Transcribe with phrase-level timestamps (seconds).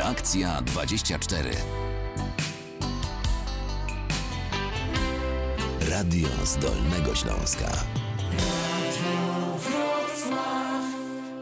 [0.00, 1.50] Reakcja 24.
[5.90, 7.70] Radio Zdolnego Śląska.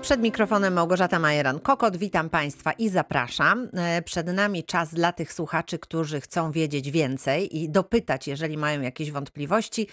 [0.00, 1.97] Przed mikrofonem Małgorzata Majeran-Kokot.
[1.97, 3.69] Witam Państwa i zapraszam.
[3.74, 8.80] E, Przed nami czas dla tych słuchaczy, którzy chcą wiedzieć więcej i dopytać, jeżeli mają
[8.80, 9.88] jakieś wątpliwości.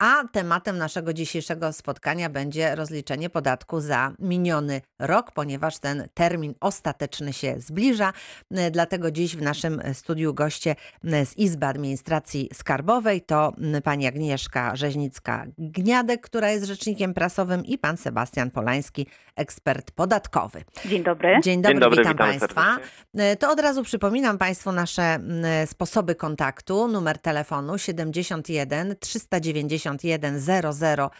[0.00, 7.32] A tematem naszego dzisiejszego spotkania będzie rozliczenie podatku za miniony rok, ponieważ ten termin ostateczny
[7.32, 8.12] się zbliża.
[8.70, 13.52] Dlatego dziś w naszym studiu goście z Izby Administracji Skarbowej to
[13.84, 20.64] pani Agnieszka Rzeźnicka-Gniadek, która jest rzecznikiem prasowym i pan Sebastian Polański, ekspert podatkowy.
[20.84, 21.40] Dzień dobry.
[21.42, 22.62] Dzień dobry, dobry, witam witamy Państwa.
[22.64, 23.36] serdecznie.
[23.36, 26.88] To od razu przypominam Państwu nasze mm, sposoby kontaktu.
[26.88, 28.96] Numer telefonu 71
[29.98, 31.10] 391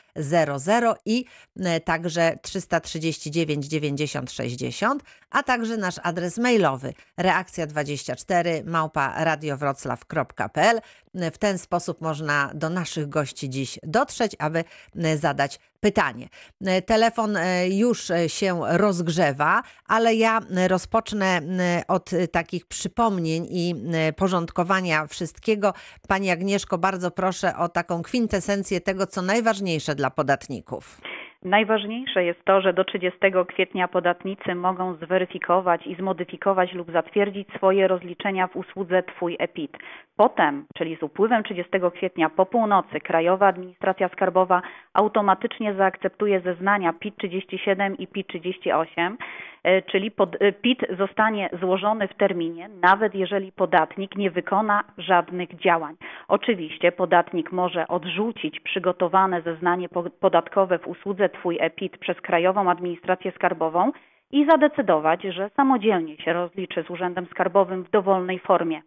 [0.59, 1.25] 0000 i
[1.61, 10.81] e, także 339 90 60, a także nasz adres mailowy reakcja24 małpa radiowroclaw.pl.
[11.15, 14.65] W ten sposób można do naszych gości dziś dotrzeć, aby
[14.97, 16.29] e, zadać pytanie.
[16.65, 21.41] E, Telefon e, już się rozgrzewa, ale ja rozpocznę
[21.89, 23.75] od takich przypomnień i
[24.17, 25.75] porządkowania wszystkiego.
[26.09, 31.01] Pani Agnieszko, bardzo proszę o taką kwintesencję tego, co najważniejsze dla podatników.
[31.45, 37.89] Najważniejsze jest to, że do 30 kwietnia podatnicy mogą zweryfikować i zmodyfikować lub zatwierdzić swoje
[37.89, 39.79] rozliczenia w usłudze Twój EPIT.
[40.17, 44.63] Potem, czyli z upływem 30 kwietnia po północy, Krajowa Administracja Skarbowa
[44.95, 49.17] automatycznie zaakceptuje zeznania PIT-37 i PIT-38,
[49.60, 55.57] e, czyli pod, e, PIT zostanie złożony w terminie, nawet jeżeli podatnik nie wykona żadnych
[55.57, 55.95] działań.
[56.29, 63.33] Oczywiście podatnik może odrzucić przygotowane zeznanie po- podatkowe w usłudze Twój EPIT przez Krajową Administrację
[63.33, 63.93] Skarbową
[64.33, 68.83] i zadecydować, że samodzielnie się rozliczy z Urzędem Skarbowym w dowolnej formie.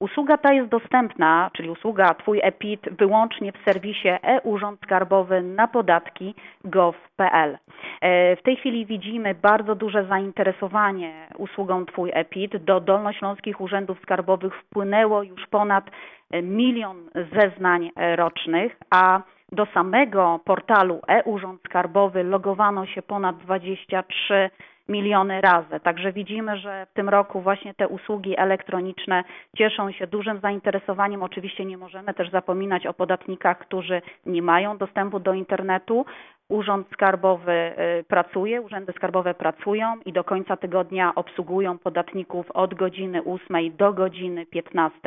[0.00, 6.34] Usługa ta jest dostępna, czyli usługa Twój EPIT wyłącznie w serwisie e-Urząd Skarbowy na podatki
[6.64, 7.58] gov.pl.
[8.00, 12.56] E, W tej chwili widzimy bardzo duże zainteresowanie usługą Twój EPIT.
[12.56, 15.90] Do dolnośląskich urzędów skarbowych wpłynęło już ponad
[16.30, 24.50] e, milion zeznań e, rocznych, a do samego portalu e-Urząd Skarbowy logowano się ponad 23
[24.88, 25.80] miliony razy.
[25.82, 29.24] Także widzimy, że w tym roku właśnie te usługi elektroniczne
[29.56, 31.22] cieszą się dużym zainteresowaniem.
[31.22, 36.06] Oczywiście nie możemy też zapominać o podatnikach, którzy nie mają dostępu do internetu.
[36.48, 37.52] Urząd Skarbowy
[38.00, 43.92] y, pracuje, urzędy skarbowe pracują i do końca tygodnia obsługują podatników od godziny 8 do
[43.92, 44.98] godziny 15.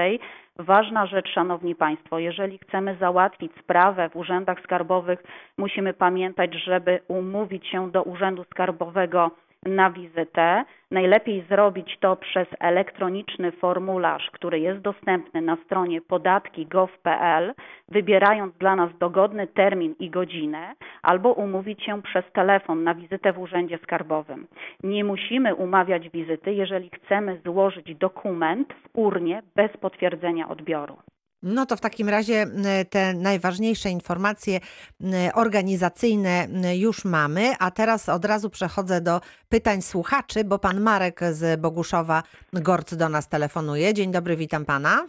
[0.57, 5.23] Ważna rzecz, Szanowni Państwo, jeżeli chcemy załatwić sprawę w urzędach skarbowych,
[5.57, 9.31] musimy pamiętać, żeby umówić się do urzędu skarbowego
[9.65, 10.63] na wizytę.
[10.91, 17.53] Najlepiej zrobić to przez elektroniczny formularz, który jest dostępny na stronie podatki.gov.pl,
[17.89, 23.39] wybierając dla nas dogodny termin i godzinę, albo umówić się przez telefon na wizytę w
[23.39, 24.47] urzędzie skarbowym.
[24.83, 30.97] Nie musimy umawiać wizyty, jeżeli chcemy złożyć dokument w urnie bez potwierdzenia odbioru.
[31.43, 34.59] No to w takim razie m, te najważniejsze informacje
[35.01, 40.81] m, organizacyjne m, już mamy, a teraz od razu przechodzę do pytań słuchaczy, bo pan
[40.81, 42.23] Marek z Boguszowa
[42.53, 43.93] Gorc do nas telefonuje.
[43.93, 45.07] Dzień dobry, witam pana.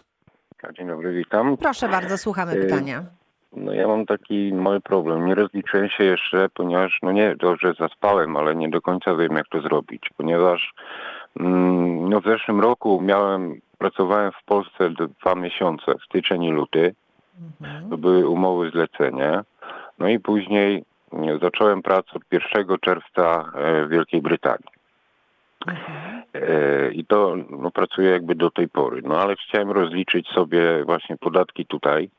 [0.76, 1.56] Dzień dobry, witam.
[1.56, 3.04] Proszę bardzo, słuchamy pytania.
[3.56, 5.26] No ja mam taki mały problem.
[5.26, 9.32] Nie rozliczyłem się jeszcze, ponieważ, no nie to, że zaspałem, ale nie do końca wiem,
[9.36, 10.72] jak to zrobić, ponieważ
[11.40, 16.94] mm, no w zeszłym roku miałem, pracowałem w Polsce dwa miesiące, styczeń i luty.
[17.60, 17.90] Mhm.
[17.90, 19.40] To były umowy zlecenie.
[19.98, 24.72] No i później mm, zacząłem pracę od 1 czerwca e, w Wielkiej Brytanii.
[25.66, 26.22] Mhm.
[26.34, 29.02] E, I to no, pracuję jakby do tej pory.
[29.04, 32.10] No ale chciałem rozliczyć sobie właśnie podatki tutaj.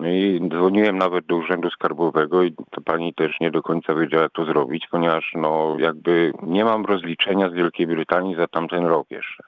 [0.00, 4.22] No i dzwoniłem nawet do Urzędu Skarbowego i to pani też nie do końca wiedziała,
[4.22, 9.10] jak to zrobić, ponieważ no jakby nie mam rozliczenia z Wielkiej Brytanii za tamten rok
[9.10, 9.44] jeszcze.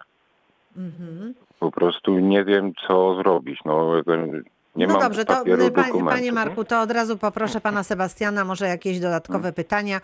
[0.76, 1.34] Mhm.
[1.60, 3.58] Po prostu nie wiem, co zrobić.
[3.64, 4.02] No,
[4.78, 5.34] nie no mam dobrze, to
[5.75, 10.00] panie, panie Marku, to od razu poproszę pana Sebastiana, może jakieś dodatkowe pytania.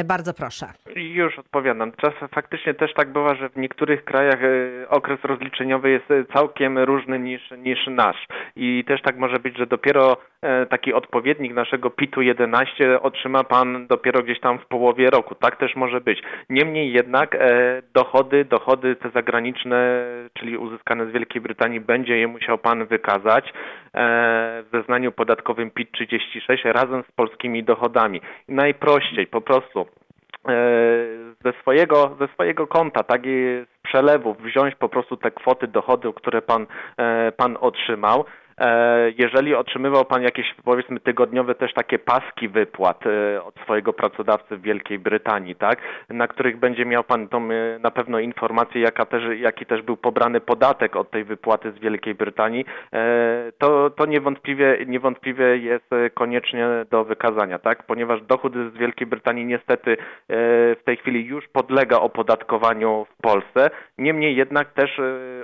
[0.00, 0.66] Y, Bardzo proszę.
[0.96, 1.92] Już odpowiadam.
[1.92, 6.78] Czasem faktycznie też tak bywa, że w niektórych krajach e, okres rozliczeniowy jest e, całkiem
[6.78, 8.26] różny niż, niż nasz.
[8.56, 10.16] I też tak może być, że dopiero e,
[10.70, 15.34] taki odpowiednik naszego PIT-u 11 otrzyma Pan dopiero gdzieś tam w połowie roku.
[15.34, 16.22] Tak też może być.
[16.50, 20.04] Niemniej jednak e, dochody, dochody te zagraniczne,
[20.38, 23.52] czyli uzyskane z Wielkiej Brytanii będzie je musiał Pan wykazać e,
[24.62, 28.20] w zeznaniu podatkowym PIT 36 razem z polskimi dochodami.
[28.48, 30.52] Najprościej po prostu e,
[31.44, 36.42] ze swojego, ze swojego konta, tak z przelewów wziąć po prostu te kwoty dochodu, które
[36.42, 36.66] pan,
[36.98, 38.24] e, pan otrzymał.
[38.60, 44.56] E, Jeżeli otrzymywał Pan jakieś powiedzmy tygodniowe też takie paski wypłat e, od swojego pracodawcy
[44.56, 49.06] w Wielkiej Brytanii, tak, na których będzie miał Pan tą e, na pewno informację, jaka
[49.06, 52.64] też, jaki też był pobrany podatek od tej wypłaty z Wielkiej Brytanii,
[53.58, 59.96] to, to niewątpliwie, niewątpliwie jest koniecznie do wykazania, tak, ponieważ dochód z Wielkiej Brytanii niestety
[60.28, 65.00] w tej chwili już podlega opodatkowaniu w Polsce, niemniej jednak też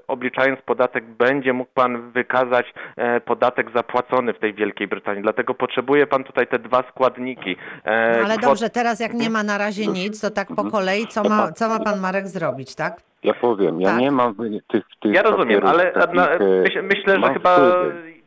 [0.08, 2.74] obliczając podatek będzie mógł Pan wykazać
[3.20, 5.22] podatek zapłacony w tej Wielkiej Brytanii.
[5.22, 7.56] Dlatego potrzebuje Pan tutaj te dwa składniki.
[7.84, 10.64] E, No ale kwot- dobrze, teraz jak nie ma na razie nic, to tak po
[10.64, 13.00] kolei, co ma, co ma pan Marek zrobić, tak?
[13.22, 14.00] Ja powiem, ja Tak.
[14.00, 14.34] nie mam
[14.68, 17.58] tych, tych Ja rozumiem, papierów ale takich, na, e, myśl, myślę, że chyba...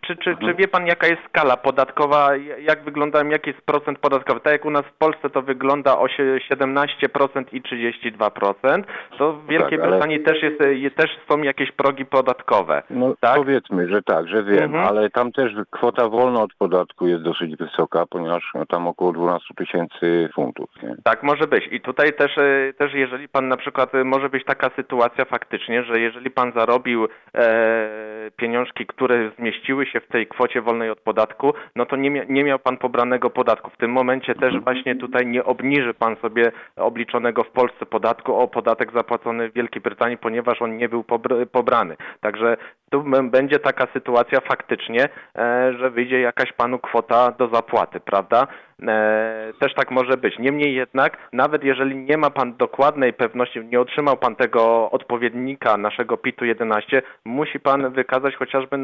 [0.07, 0.56] Czy, czy, czy Mhm.
[0.56, 2.30] wie Pan, jaka jest skala podatkowa,
[2.60, 4.40] jak wyglądają, jaki jest procent podatkowy?
[4.40, 8.84] Tak jak u nas w Polsce to wygląda o sie- 17% i 32%,
[9.18, 12.84] to w Wielkiej ale- Brytanii też, jest, je- też są jakieś progi podatkowe.
[12.90, 13.36] No tak?
[13.36, 14.86] powiedzmy, że tak, że wiem, Mhm.
[14.88, 19.54] ale tam też kwota wolna od podatku jest dosyć wysoka, ponieważ no, tam około 12
[19.58, 20.69] tysięcy funtów.
[20.84, 20.96] Nie?
[21.04, 21.68] Tak, może być.
[21.72, 25.84] I tutaj też, e, też jeżeli pan na przykład, e, może być taka sytuacja faktycznie,
[25.84, 31.54] że jeżeli pan zarobił e, pieniążki, które zmieściły się w tej kwocie wolnej od podatku,
[31.76, 33.72] no to nie, mia, nie miał pan pobranego podatku.
[33.72, 38.48] W tym momencie też właśnie tutaj nie obniży pan sobie obliczonego w Polsce podatku o
[38.48, 41.96] podatek zapłacony w Wielkiej Brytanii, ponieważ on nie był pobr- pobrany.
[42.22, 42.58] Także
[42.92, 48.48] tu będzie taka sytuacja faktycznie, e, że wyjdzie jakaś panu kwota do zapłaty, prawda?
[48.88, 50.40] E, też tak może być.
[50.40, 56.18] Niemniej jednak, nawet jeżeli nie ma pan dokładnej pewności, nie otrzymał pan tego odpowiednika naszego
[56.18, 58.78] PIT-u 11, musi pan wykazać chociażby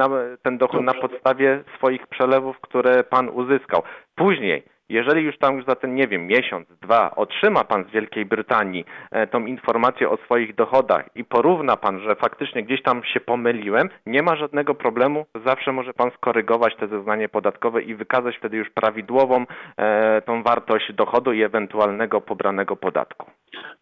[0.43, 3.83] ten dochód na podstawie swoich przelewów, które pan uzyskał.
[4.15, 8.25] Później, jeżeli już tam już za ten, nie wiem, miesiąc, dwa otrzyma pan z Wielkiej
[8.25, 13.19] Brytanii e, tą informację o swoich dochodach i porówna pan, że faktycznie gdzieś tam się
[13.19, 18.57] pomyliłem, nie ma żadnego problemu, zawsze może pan skorygować te zeznanie podatkowe i wykazać wtedy
[18.57, 19.45] już prawidłową
[19.77, 23.31] e, tą wartość dochodu i ewentualnego pobranego podatku.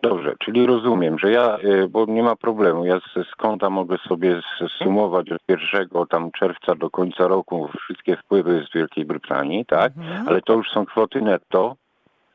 [0.03, 3.97] Dobrze, czyli rozumiem, że ja, e, bo nie ma problemu, ja z, z konta mogę
[3.97, 4.41] sobie
[4.77, 9.91] sumować od 1 tam czerwca do końca roku wszystkie wpływy z Wielkiej Brytanii, tak?
[9.97, 10.27] Mhm.
[10.27, 11.75] Ale to już są kwoty netto.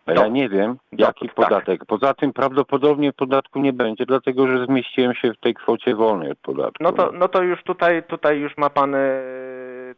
[0.07, 1.35] A ja To- nie wiem, jaki tak.
[1.35, 1.85] podatek.
[1.87, 6.39] Poza tym prawdopodobnie podatku nie będzie, dlatego że zmieściłem się w tej kwocie wolnej od
[6.39, 6.85] podatku.
[6.85, 8.99] No to, no to już tutaj, tutaj już ma pan e,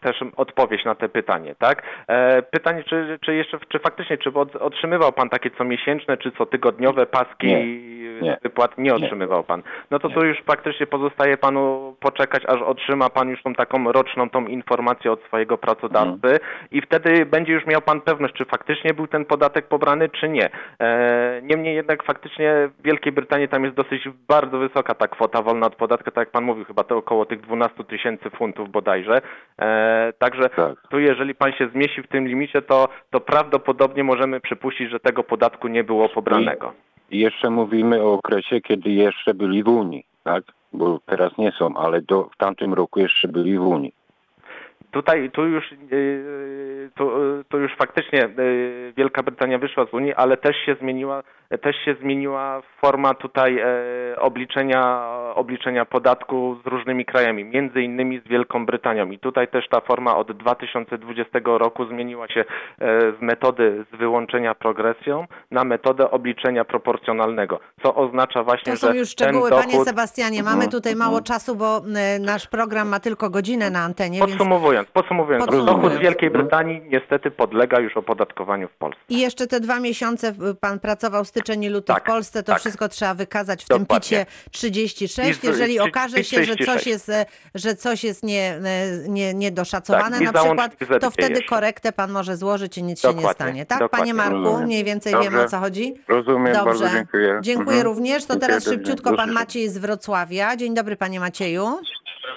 [0.00, 1.82] też odpowiedź na te pytanie, tak?
[2.08, 7.46] E, pytanie, czy, czy jeszcze, czy faktycznie, czy otrzymywał pan takie comiesięczne, czy cotygodniowe paski
[7.46, 7.96] Nie.
[8.22, 8.38] Nie.
[8.42, 8.78] wypłat?
[8.78, 9.62] Nie otrzymywał pan.
[9.90, 10.14] No to Nie.
[10.14, 15.12] tu już faktycznie pozostaje panu poczekać, aż otrzyma pan już tą taką roczną tą informację
[15.12, 16.38] od swojego pracodawcy Mhm.
[16.70, 20.50] i wtedy będzie już miał pan pewność, czy faktycznie był ten podatek pobrany, czy nie.
[20.80, 25.66] E, niemniej jednak faktycznie w Wielkiej Brytanii tam jest dosyć bardzo wysoka ta kwota wolna
[25.66, 29.20] od podatku, tak jak pan mówił, chyba to około tych 12 tysięcy funtów bodajże.
[29.60, 29.85] E,
[30.18, 30.88] także Tak.
[30.90, 35.22] tu jeżeli pan się zmieści w tym limicie, to, to prawdopodobnie możemy przypuścić, że tego
[35.22, 36.72] podatku nie było pobranego.
[37.10, 40.44] I jeszcze mówimy o okresie, kiedy jeszcze byli w Unii, tak?
[40.72, 43.92] Bo teraz nie są, ale do, w tamtym roku jeszcze byli w Unii.
[44.90, 48.28] Tutaj, tu już, yy, tu, yy, tu już faktycznie
[48.96, 51.22] Wielka Brytania wyszła z Unii, ale też się zmieniła,
[51.62, 58.28] też się zmieniła forma tutaj e, obliczenia, obliczenia podatku z różnymi krajami, między innymi z
[58.28, 59.10] Wielką Brytanią.
[59.10, 62.44] I tutaj też ta forma od 2020 roku zmieniła się e,
[63.12, 68.96] z metody z wyłączenia progresją na metodę obliczenia proporcjonalnego, co oznacza właśnie, To są że
[68.96, 70.42] już szczegóły, ten panie dochód, Sebastianie.
[70.42, 71.10] Mamy Mhm, tutaj mhm.
[71.10, 75.82] mało czasu, bo e, nasz program ma tylko godzinę na antenie, więc Podsumowując, podsumowując, Podsumowując.
[75.82, 79.00] dochód z Wielkiej Brytanii niestety podlega już opodatkowaniu w Polsce.
[79.08, 82.60] I jeszcze te dwa miesiące pan pracował styczeń i luty Tak, w Polsce, to tak.
[82.60, 84.04] wszystko trzeba wykazać w tym Dokładnie.
[84.04, 85.30] picie 36.
[85.30, 86.66] I z- Jeżeli okaże się, że 36.
[86.72, 87.10] coś jest,
[87.54, 88.60] że coś jest nie, e,
[89.08, 91.46] nie, niedoszacowane Tak, na przykład, to wtedy jeszcze.
[91.48, 93.66] korektę pan może złożyć i nic się nie Dokładnie, stanie.
[93.66, 93.98] Tak, dokładnie.
[94.02, 94.38] panie Marku?
[94.44, 94.64] Rozumiem.
[94.66, 95.30] Mniej więcej Dobrze.
[95.30, 95.94] wiemy o co chodzi?
[96.08, 96.64] Rozumiem, Dobrze.
[96.64, 97.38] bardzo dziękuję.
[97.42, 97.86] Dziękuję Mhm.
[97.86, 98.24] również.
[98.24, 99.32] To Dziękuję, teraz szybciutko pan.
[99.32, 100.56] Maciej z Wrocławia.
[100.56, 101.78] Dzień dobry, panie Macieju.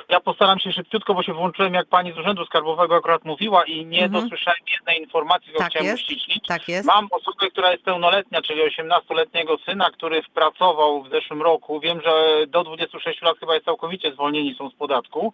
[0.10, 3.86] Ja postaram się szybciutko, bo się włączyłem, jak pani z Urzędu Skarbowego akurat mówiła i
[3.86, 4.24] nie Mhm.
[4.24, 6.00] dosłyszałem jednej informacji, którą Tak chciałem jest.
[6.04, 6.48] uściślić.
[6.48, 6.88] Tak jest.
[6.88, 11.80] Mam osobę, która jest pełnoletnia, czyli 18-letniego syna, który pracował w zeszłym roku.
[11.80, 15.34] Wiem, że do 26 lat chyba jest całkowicie zwolnieni są z podatku.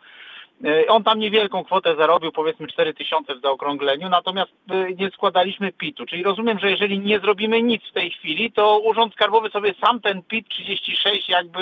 [0.66, 5.72] E, On tam niewielką kwotę zarobił, powiedzmy 4 tysiące w zaokrągleniu, natomiast e, nie składaliśmy
[5.72, 6.06] PIT-u.
[6.06, 10.00] Czyli rozumiem, że jeżeli nie zrobimy nic w tej chwili, to Urząd Skarbowy sobie sam
[10.02, 11.62] ten PIT 36 jakby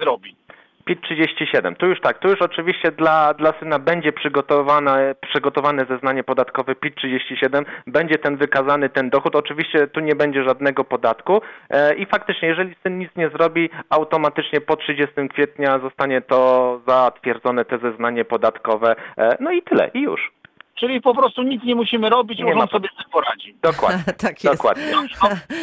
[0.00, 0.36] zrobi.
[0.84, 1.74] PIT 37.
[1.74, 6.94] Tu już tak, tu już oczywiście dla, dla syna będzie przygotowane, przygotowane zeznanie podatkowe PIT
[6.96, 9.36] 37, będzie ten wykazany ten dochód.
[9.36, 14.60] Oczywiście tu nie będzie żadnego podatku e, i faktycznie, jeżeli syn nic nie zrobi, automatycznie
[14.60, 18.96] po 30 kwietnia zostanie to zatwierdzone te zeznanie podatkowe.
[19.18, 20.32] E, no i tyle, i już.
[20.74, 23.54] Czyli po prostu nic nie musimy robić, Nie urząd ma sobie z tym poradzi.
[23.62, 24.12] Dokładnie.
[24.26, 24.56] tak jest.
[24.56, 24.84] Dokładnie.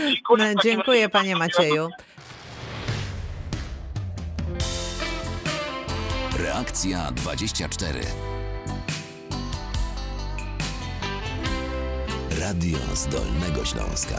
[0.07, 1.87] Dziękuję, No, Dziękuję panie Macieju.
[6.45, 7.99] Reakcja 24.
[12.41, 14.15] Radio z Dolnego Śląska.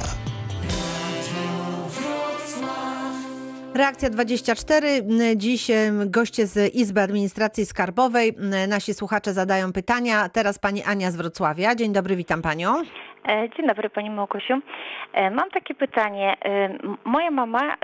[3.74, 5.02] Reakcja 24.
[5.36, 5.70] Dziś
[6.06, 8.36] goście z Izby Administracji Skarbowej.
[8.68, 10.28] Nasi słuchacze zadają pytania.
[10.28, 11.74] Teraz pani Ania z Wrocławia.
[11.74, 12.82] Dzień dobry, witam panią.
[13.28, 14.58] E, Dzień dobry Pani Małgosiu.
[15.12, 16.36] E, Mam takie pytanie.
[16.44, 16.68] E,
[17.04, 17.76] Moja mama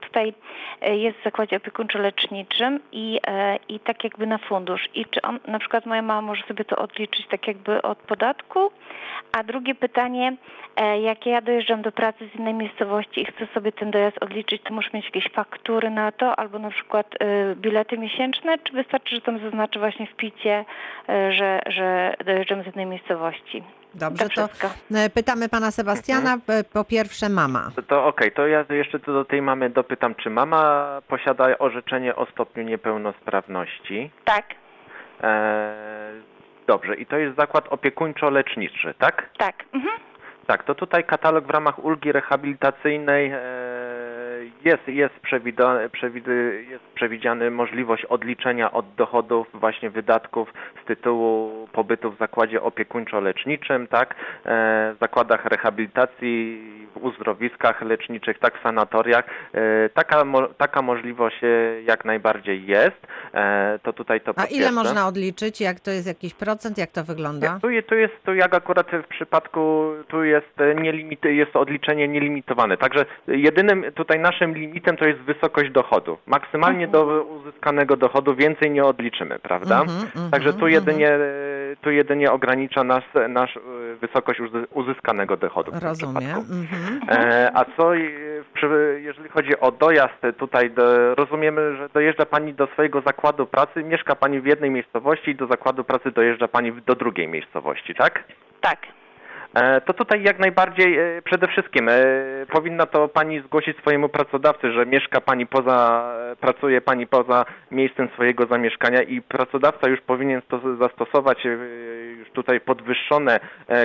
[0.00, 0.34] tutaj
[0.82, 3.20] jest w zakładzie opiekuńczo-leczniczym i,
[3.68, 4.88] i tak jakby na fundusz.
[4.94, 8.70] I czy on, na przykład moja mama może sobie to odliczyć tak jakby od podatku?
[9.32, 10.36] A drugie pytanie,
[11.02, 14.74] jak ja dojeżdżam do pracy z innej miejscowości i chcę sobie ten dojazd odliczyć, to
[14.74, 17.06] muszę mieć jakieś faktury na to albo na przykład
[17.56, 20.64] bilety miesięczne, czy wystarczy, że tam zaznaczę właśnie w picie,
[21.30, 23.62] że, że dojeżdżam z jednej miejscowości?
[23.94, 26.38] Dobrze, To to e, pytamy pana Sebastiana.
[26.46, 27.70] P- Po pierwsze mama.
[27.76, 32.16] To, to okej, to ja jeszcze co do tej mamy dopytam, czy mama posiada orzeczenie
[32.16, 34.10] o stopniu niepełnosprawności?
[34.24, 34.44] Tak,
[35.22, 36.22] Eee,
[36.66, 39.28] dobrze, i to jest zakład opiekuńczo-leczniczy, tak?
[39.38, 39.54] tak.
[39.72, 39.92] Mhm.
[40.46, 43.38] Tak, to tutaj katalog w ramach ulgi rehabilitacyjnej e,
[44.64, 52.12] jest, jest, przewida, przewidy, jest przewidziany możliwość odliczenia od dochodów właśnie wydatków z tytułu pobytu
[52.12, 54.14] w zakładzie opiekuńczo-leczniczym, tak, e,
[54.94, 56.62] w zakładach rehabilitacji,
[56.94, 59.24] w uzdrowiskach leczniczych, tak, w sanatoriach.
[59.52, 60.24] E, taka,
[60.58, 62.96] taka możliwość e, jak najbardziej jest.
[63.82, 65.60] To tutaj to A ile można odliczyć?
[65.60, 66.78] Jak to jest jakiś procent?
[66.78, 67.58] Jak to wygląda?
[67.62, 72.76] Tu, tu jest, tu jak akurat w przypadku, tu jest nielimity, jest odliczenie nielimitowane.
[72.76, 76.18] Także jedynym tutaj naszym limitem to jest wysokość dochodu.
[76.26, 79.80] Maksymalnie do uzyskanego dochodu więcej nie odliczymy, prawda?
[79.80, 80.72] Mhm, mhm, Także tu mhm.
[80.72, 81.10] jedynie,
[81.80, 83.60] tu jedynie ogranicza nas, nasz e,
[84.00, 85.72] wysokość uzy- uzyskanego dochodu.
[85.72, 86.16] w tym Rozumiem.
[86.22, 86.52] przypadku.
[86.52, 87.00] Mhm.
[87.08, 87.94] E, a co,
[88.96, 94.14] jeżeli chodzi o dojazd tutaj, do, rozumiemy, że dojeżdża Pani do swojego zakładu pracy, mieszka
[94.14, 98.24] Pani w jednej miejscowości i do zakładu pracy dojeżdża Pani w- do drugiej miejscowości, tak?
[98.60, 98.78] Tak.
[99.54, 101.92] E, To tutaj jak najbardziej e, przede wszystkim e,
[102.52, 106.04] powinna to Pani zgłosić swojemu pracodawcy, że mieszka Pani poza,
[106.40, 111.44] pracuje Pani poza miejscem swojego zamieszkania i pracodawca już powinien stos- zastosować
[112.18, 113.40] już tutaj podwyższone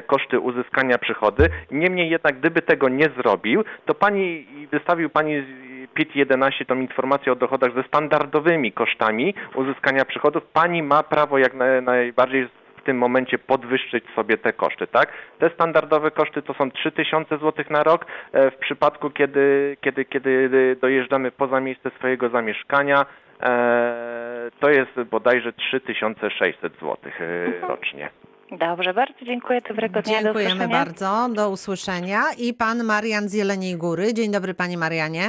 [0.07, 1.49] koszty uzyskania przychody.
[1.71, 7.35] Niemniej jednak, gdyby tego nie zrobił, to Pani wystawił Pani z- PIT-11 tą informację o
[7.35, 12.47] dochodach ze standardowymi kosztami uzyskania przychodów, Pani ma prawo jak na, najbardziej
[12.87, 15.07] tym momencie podwyższyć sobie te koszty, tak?
[15.39, 18.05] Te standardowe koszty to są 3000 zł na rok.
[18.33, 20.49] E, W przypadku, kiedy, kiedy, kiedy
[20.81, 23.05] dojeżdżamy poza miejsce swojego zamieszkania,
[23.41, 28.09] e, to jest bodajże 3600 zł e, rocznie.
[28.51, 29.61] Dobrze, bardzo dziękuję.
[29.69, 30.17] Dobrego dnia.
[30.17, 30.85] do Dziękujemy usłyszenia.
[30.85, 31.27] bardzo.
[31.35, 32.21] Do usłyszenia.
[32.37, 34.13] I pan Marian z Jeleniej Góry.
[34.13, 35.27] Dzień dobry, panie Marianie.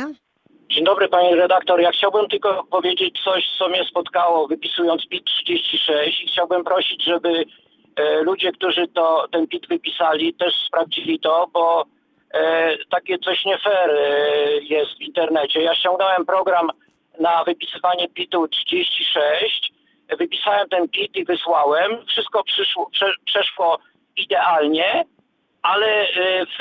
[0.70, 1.80] Dzień dobry pani redaktor.
[1.80, 7.44] Ja chciałbym tylko powiedzieć coś, co mnie spotkało wypisując PIT 36 i chciałbym prosić, żeby
[7.96, 11.84] e, ludzie, którzy to, ten PIT wypisali, też sprawdzili to, bo
[12.34, 14.00] e, takie coś nie fair e,
[14.60, 15.62] jest w internecie.
[15.62, 16.70] Ja ściągnąłem program
[17.20, 19.72] na wypisywanie PIT-u 36,
[20.18, 22.06] wypisałem ten PIT i wysłałem.
[22.06, 23.78] Wszystko przyszło, prze, przeszło
[24.16, 25.04] idealnie,
[25.62, 26.58] ale e, w,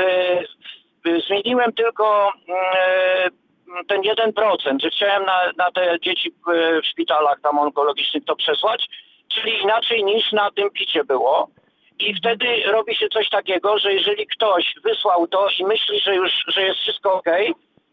[1.05, 3.29] w, zmieniłem tylko e,
[3.87, 8.87] ten 1%, że chciałem na, na te dzieci w, w szpitalach tam onkologicznych to przesłać,
[9.27, 11.47] czyli inaczej niż na tym picie było.
[11.99, 16.31] I wtedy robi się coś takiego, że jeżeli ktoś wysłał to i myśli, że już
[16.47, 17.29] że jest wszystko ok,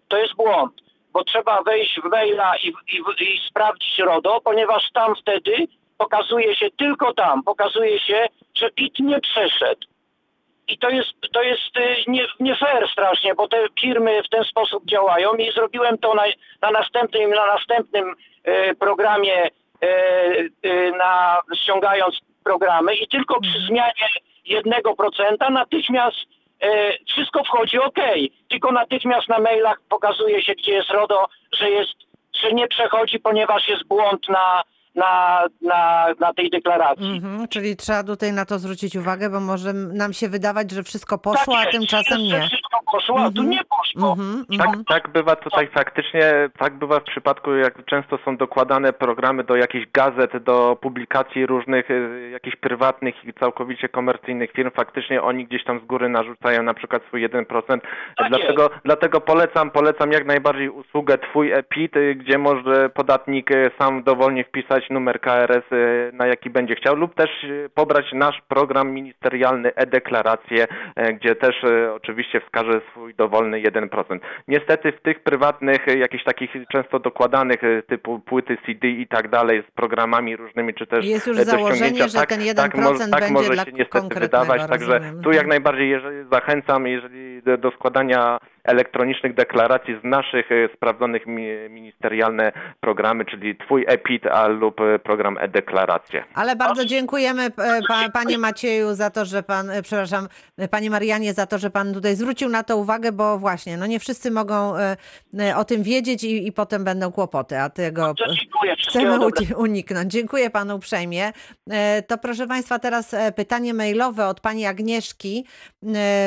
[0.08, 0.72] to jest błąd.
[1.12, 5.66] Bo trzeba wejść w maila i, i, i sprawdzić RODO, ponieważ tam wtedy
[5.98, 9.86] pokazuje się, tylko tam pokazuje się, że PIT nie przeszedł.
[10.68, 14.44] I to jest, to jest y, nie, nie fair strasznie, bo te firmy w ten
[14.44, 16.22] sposób działają i zrobiłem to na,
[16.62, 18.14] na następnym, na następnym
[18.48, 19.48] y, programie,
[19.84, 24.08] y, na, ściągając programy i tylko przy zmianie
[24.46, 26.68] 1% natychmiast y,
[27.08, 27.98] wszystko wchodzi ok.
[28.48, 31.94] Tylko natychmiast na mailach pokazuje się, gdzie jest RODO, że jest,
[32.42, 34.62] że nie przechodzi, ponieważ jest błąd na,
[34.94, 37.10] na, na, na tej deklaracji.
[37.16, 41.18] Mhm, czyli trzeba tutaj na to zwrócić uwagę, bo może nam się wydawać, że wszystko
[41.18, 42.40] poszło, a Tak jest, tymczasem nie.
[42.48, 43.50] Wszystko poszło, a tu Mhm.
[43.50, 44.12] nie poszło.
[44.12, 44.84] Mhm, Tak, mhm.
[44.84, 49.86] tak bywa tutaj faktycznie, tak bywa w przypadku, jak często są dokładane programy do jakichś
[49.92, 55.80] gazet, do publikacji różnych, y, jakichś prywatnych i całkowicie komercyjnych firm, faktycznie oni gdzieś tam
[55.80, 57.80] z góry narzucają na przykład swój 1%.
[58.16, 63.70] Tak dlatego, dlatego polecam, polecam jak najbardziej usługę Twój EPIT, y, gdzie może podatnik y,
[63.78, 65.64] sam dowolnie wpisać numer KRS,
[66.12, 67.30] na jaki będzie chciał, lub też
[67.74, 70.66] pobrać nasz program ministerialny e-deklarację,
[71.14, 71.56] gdzie też
[71.96, 74.18] oczywiście wskaże swój dowolny 1%.
[74.48, 79.28] Niestety w tych prywatnych, e, jakichś takich często dokładanych e, typu płyty CD i tak
[79.28, 82.54] dalej z programami różnymi, czy też Jest już e, do założenie, ściągnięcia, że tak, ten
[82.54, 85.22] tak, 1% może, tak będzie może dla się niestety wydawać, także rozumiem.
[85.22, 91.26] tu jak najbardziej jeżeli, zachęcam, jeżeli do, do składania elektronicznych deklaracji z naszych e, sprawdzonych
[91.26, 96.24] mi, ministerialne programy, czyli Twój EPIT a lub e, program e-deklaracje.
[96.34, 97.50] Ale bardzo dziękujemy e,
[97.88, 100.28] pa, panie Macieju za to, że pan, przepraszam,
[100.70, 104.00] panie Marianie za to, że pan tutaj zwrócił na to uwagę, bo właśnie, no nie
[104.00, 104.74] wszyscy mogą
[105.56, 108.76] o tym wiedzieć i, i potem będą kłopoty, a tego dziękuję.
[108.88, 109.18] chcemy
[109.56, 110.12] uniknąć.
[110.12, 111.32] Dziękuję panu uprzejmie.
[112.06, 115.46] To proszę państwa, teraz pytanie mailowe od pani Agnieszki.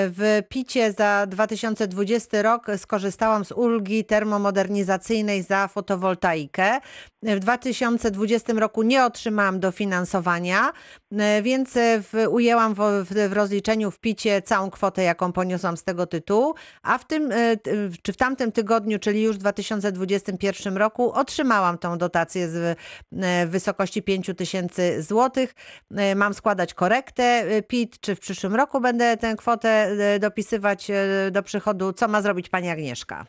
[0.09, 6.79] W picie za 2020 rok skorzystałam z ulgi termomodernizacyjnej za fotowoltaikę.
[7.23, 10.71] W 2020 roku nie otrzymałam dofinansowania,
[11.11, 15.77] e, więc e, w, ujęłam w, w, w rozliczeniu w picie całą kwotę, jaką poniosłam
[15.77, 17.57] z tego tytułu, a w tym, e,
[18.01, 22.77] czy w tamtym tygodniu, czyli już w 2021 roku, otrzymałam tą dotację z
[23.21, 25.55] e, wysokości 5 tysięcy złotych.
[25.95, 30.91] E, Mam składać korektę e, PIT, czy w przyszłym roku będę tę kwotę e, dopisywać
[30.91, 31.93] e, do przychodu?
[31.93, 33.25] Co ma zrobić pani Agnieszka?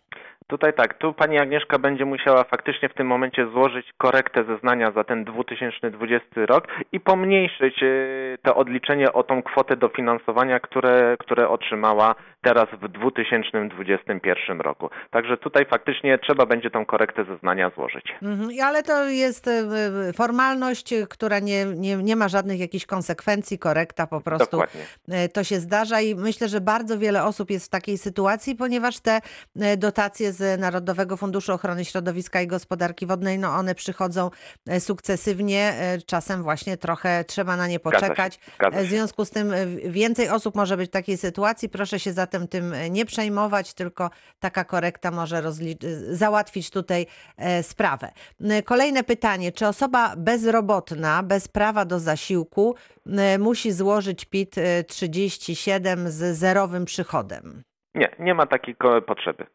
[0.49, 5.05] Tutaj tak, tu pani Agnieszka będzie musiała faktycznie w tym momencie złożyć korektę zeznania za
[5.05, 7.87] ten 2020 rok i pomniejszyć e,
[8.43, 14.91] to odliczenie o tą kwotę dofinansowania, które, które otrzymała teraz w 2021 roku.
[15.11, 18.05] Także tutaj faktycznie trzeba będzie tą korektę zeznania złożyć.
[18.23, 19.63] Mhm, Ale to jest e,
[20.13, 24.81] formalność, która nie, nie, nie ma żadnych jakichś konsekwencji, korekta po prostu Dokładnie.
[25.09, 29.01] e, to się zdarza i myślę, że bardzo wiele osób jest w takiej sytuacji, ponieważ
[29.01, 29.21] te
[29.61, 34.31] e, dotacje z Narodowego Funduszu Ochrony Środowiska i Gospodarki Wodnej, no one przychodzą
[34.79, 35.73] sukcesywnie,
[36.07, 38.39] czasem właśnie trochę trzeba na nie Zgadza się, poczekać.
[38.55, 38.91] zgadza E, W się.
[38.91, 39.53] związku z tym
[39.85, 41.69] więcej osób może być w takiej sytuacji.
[41.69, 45.77] Proszę się zatem tym e, nie przejmować, tylko taka korekta może rozli-
[46.11, 48.11] załatwić tutaj e, sprawę.
[48.41, 49.53] E, Kolejne pytanie.
[49.53, 52.75] Czy osoba bezrobotna, bez prawa do zasiłku,
[53.07, 57.63] e, musi złożyć PIT e, 37 z zerowym przychodem?
[57.95, 59.47] Nie, nie ma takiej potrzeby.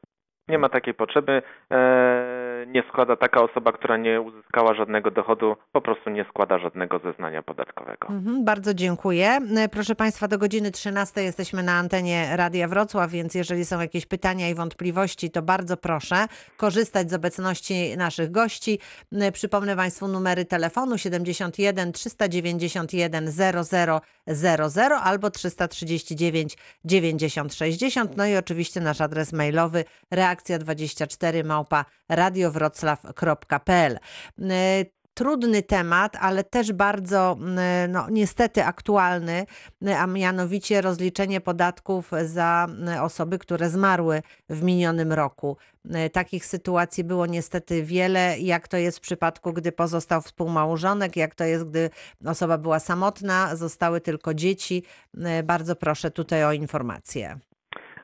[0.47, 1.41] Nie ma takiej potrzeby.
[1.71, 6.99] E, nie składa taka osoba, która nie uzyskała żadnego dochodu, po prostu nie składa żadnego
[6.99, 8.07] zeznania podatkowego.
[8.07, 9.39] Mhm, bardzo dziękuję.
[9.57, 14.05] E, Proszę Państwa, do godziny 13 jesteśmy na antenie Radia Wrocław, więc jeżeli są jakieś
[14.05, 16.25] pytania i wątpliwości, to bardzo proszę
[16.57, 18.79] korzystać z obecności naszych gości.
[19.13, 23.27] E, Przypomnę Państwu numery telefonu 71 391
[24.27, 28.17] 0000 albo 339 90 60.
[28.17, 29.83] No i oczywiście nasz adres mailowy
[30.33, 33.99] reakcja24 małpa radiowroclaw.pl.
[34.39, 37.37] E, trudny temat, ale też bardzo
[37.89, 39.45] no, niestety aktualny,
[39.97, 42.67] a mianowicie rozliczenie podatków za
[43.01, 45.57] osoby, które zmarły w minionym roku.
[45.89, 48.39] E, Takich sytuacji było niestety wiele.
[48.39, 51.89] Jak to jest w przypadku, gdy pozostał współmałżonek, jak to jest, gdy
[52.25, 54.83] osoba była samotna, zostały tylko dzieci.
[55.17, 57.39] E, Bardzo proszę tutaj o informację.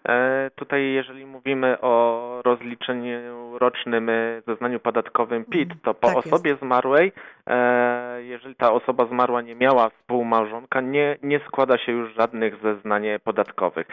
[0.08, 6.28] E, Tutaj, jeżeli mówimy o rozliczeniu rocznym e, zeznaniu podatkowym PIT, to po Tak jest.
[6.28, 7.12] osobie zmarłej,
[7.48, 13.04] e, jeżeli ta osoba zmarła nie miała współmałżonka, nie, nie składa się już żadnych zeznań
[13.24, 13.88] podatkowych.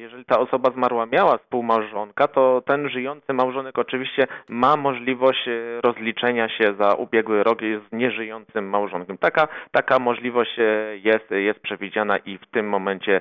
[0.00, 5.48] Jeżeli ta osoba zmarła miała współmałżonka, to ten żyjący małżonek oczywiście ma możliwość
[5.82, 9.18] rozliczenia się za ubiegły rok z nieżyjącym małżonkiem.
[9.18, 10.58] Taka, taka możliwość
[11.04, 13.20] jest, jest przewidziana i w tym momencie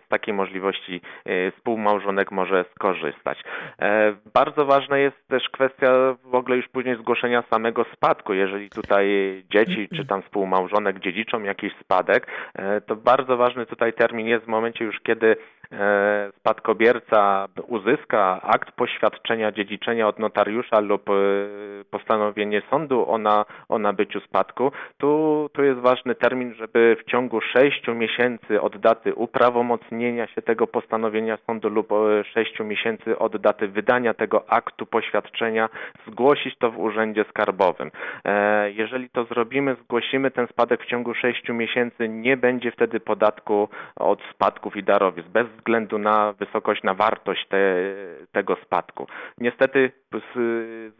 [0.00, 3.38] z takiej możliwości e, współmałżonek może skorzystać.
[3.82, 8.34] E, Bardzo ważna jest też kwestia w ogóle już później zgłoszenia samego spadku.
[8.34, 9.06] Jeżeli tutaj
[9.50, 14.48] dzieci czy tam współmałżonek dziedziczą jakiś spadek, e, to bardzo ważny tutaj termin jest w
[14.48, 15.36] momencie już, kiedy
[16.38, 21.10] spadkobierca uzyska akt poświadczenia dziedziczenia od notariusza lub
[21.90, 24.72] postanowienie sądu o, na, o nabyciu spadku.
[24.98, 30.66] Tu, tu jest ważny termin, żeby w ciągu sześciu miesięcy od daty uprawomocnienia się tego
[30.66, 35.68] postanowienia sądu lub e, sześciu 6 miesięcy od daty wydania tego aktu poświadczenia
[36.06, 37.90] zgłosić to w Urzędzie Skarbowym.
[38.24, 43.68] E, Jeżeli to zrobimy, zgłosimy ten spadek w ciągu 6 miesięcy, nie będzie wtedy podatku
[43.96, 47.58] od spadków i darowizn, bez względu na wysokość, na wartość te,
[48.32, 49.06] tego spadku.
[49.38, 49.92] Niestety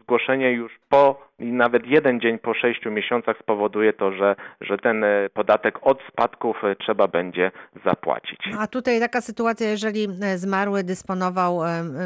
[0.01, 5.03] zgłoszenie już po i nawet jeden dzień po 6 miesiącach spowoduje to, że, że ten
[5.03, 7.51] e, podatek od spadków e, trzeba będzie
[7.85, 8.39] zapłacić.
[8.59, 11.59] A tutaj taka sytuacja, jeżeli e, zmarły dysponował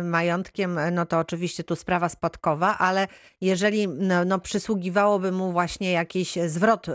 [0.03, 3.07] majątkiem, no to oczywiście tu sprawa spadkowa, ale
[3.41, 6.87] jeżeli no, no, przysługiwałoby mu właśnie jakiś zwrot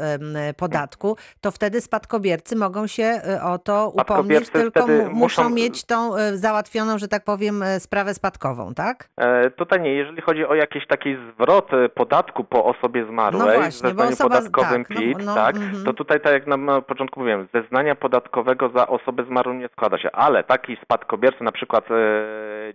[0.57, 6.99] podatku, to wtedy spadkobiercy mogą się o to upomnieć, tylko muszą muszą- mieć tą załatwioną,
[6.99, 9.09] że tak powiem, sprawę spadkową, tak?
[9.57, 13.89] Tutaj nie, jeżeli chodzi o jakiś taki zwrot podatku po osobie zmarłej No w właśnie,
[13.89, 15.85] zeznaniu osoba- podatkowym tak, no, PIT, no, tak, mhm.
[15.85, 20.11] to tutaj tak jak na, początku mówiłem, zeznania podatkowego za osobę zmarłą nie składa się,
[20.13, 21.95] ale taki spadkobierca, na przykład e,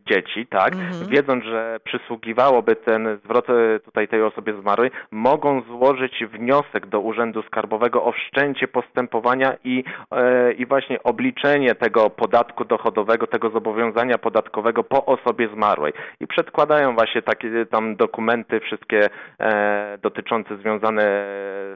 [0.09, 1.07] dzieci, tak, Mhm.
[1.09, 7.41] wiedząc, że przysługiwałoby ten zwrot e, tutaj tej osobie zmarłej, mogą złożyć wniosek do Urzędu
[7.43, 14.83] Skarbowego o wszczęcie postępowania i, e, i właśnie obliczenie tego podatku dochodowego, tego zobowiązania podatkowego
[14.83, 15.93] po osobie zmarłej.
[16.19, 21.01] I przedkładają właśnie takie tam dokumenty wszystkie e, dotyczące związane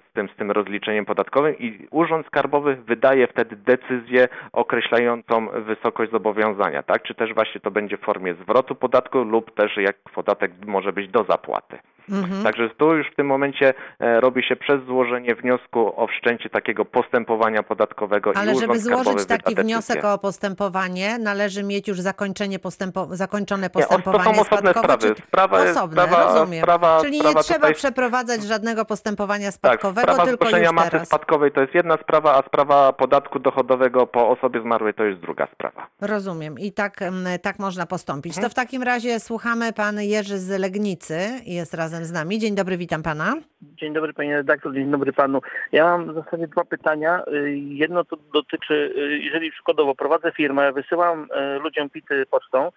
[0.10, 6.84] z tym, z tym rozliczeniem podatkowym i Urząd Skarbowy wydaje wtedy decyzję określającą wysokość zobowiązania,
[6.84, 7.04] tak?
[7.04, 11.08] Czy też właśnie to będzie w formie zwrotu podatku lub też jak podatek może być
[11.12, 11.80] do zapłaty.
[12.12, 12.44] Mhm.
[12.44, 16.86] Także tu już w tym momencie e, robi się przez złożenie wniosku o wszczęcie takiego
[16.86, 23.16] postępowania podatkowego Ale i żeby złożyć taki wniosek o postępowanie, należy mieć już zakończenie postępo-
[23.16, 25.16] zakończone Nie, postępowanie to są osobne sprawy.
[25.28, 26.62] Sprawa osobne, sprawa- rozumiem.
[26.64, 31.08] sprawa- Czyli nie trzeba tutaj- przeprowadzać żadnego postępowania Tak, spadkowego, sprawa tylko już masy teraz.
[31.08, 35.48] spadkowej to jest jedna sprawa, a sprawa podatku dochodowego po osobie zmarłej to jest druga
[35.54, 35.88] sprawa.
[36.02, 38.32] Rozumiem i tak, em, tak można postąpić.
[38.32, 38.44] Mhm.
[38.44, 42.40] To w takim razie słuchamy pan Jerzy z Legnicy, jest razem z nami.
[42.40, 43.36] Dzień dobry, witam pana.
[43.62, 45.42] Dzień dobry panie redaktor, dzień dobry panu.
[45.72, 47.24] Ja mam w zasadzie dwa pytania.
[47.28, 52.72] Y, Jedno to dotyczy, y, jeżeli przykładowo prowadzę firmę, wysyłam y, ludziom pity pocztą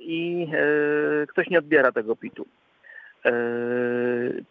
[0.00, 0.48] i
[1.28, 2.46] ktoś nie odbiera tego pitu.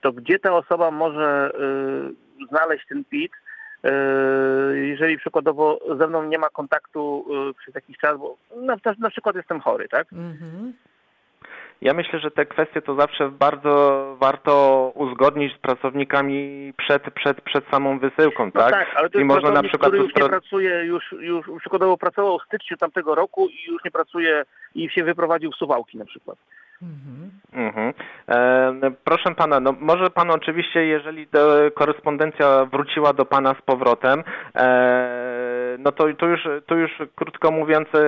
[0.02, 1.52] To gdzie ta osoba może
[2.50, 3.32] znaleźć ten pit,
[4.74, 7.26] jeżeli przykładowo ze mną nie ma kontaktu
[7.60, 10.14] przez jakiś czas, bo na, na przykład jestem chory, tak?
[10.14, 10.74] Mhm.
[11.82, 17.66] Ja myślę, że te kwestie to zawsze bardzo warto uzgodnić z pracownikami przed, przed, przed
[17.72, 18.72] samą wysyłką, No tak?
[18.72, 21.98] tak, ale to I jest można na przykład który już nie pracuje, już, już przykładowo
[21.98, 24.44] pracował w styczniu tamtego roku i już nie pracuje
[24.76, 26.38] i się wyprowadził w Suwałki na przykład.
[26.82, 27.32] Mhm.
[27.54, 27.94] Mhm.
[28.30, 34.24] E, proszę pana, no może pan oczywiście, jeżeli do, korespondencja wróciła do pana z powrotem,
[34.56, 38.00] e, no to, to, już, to już krótko mówiąc, e,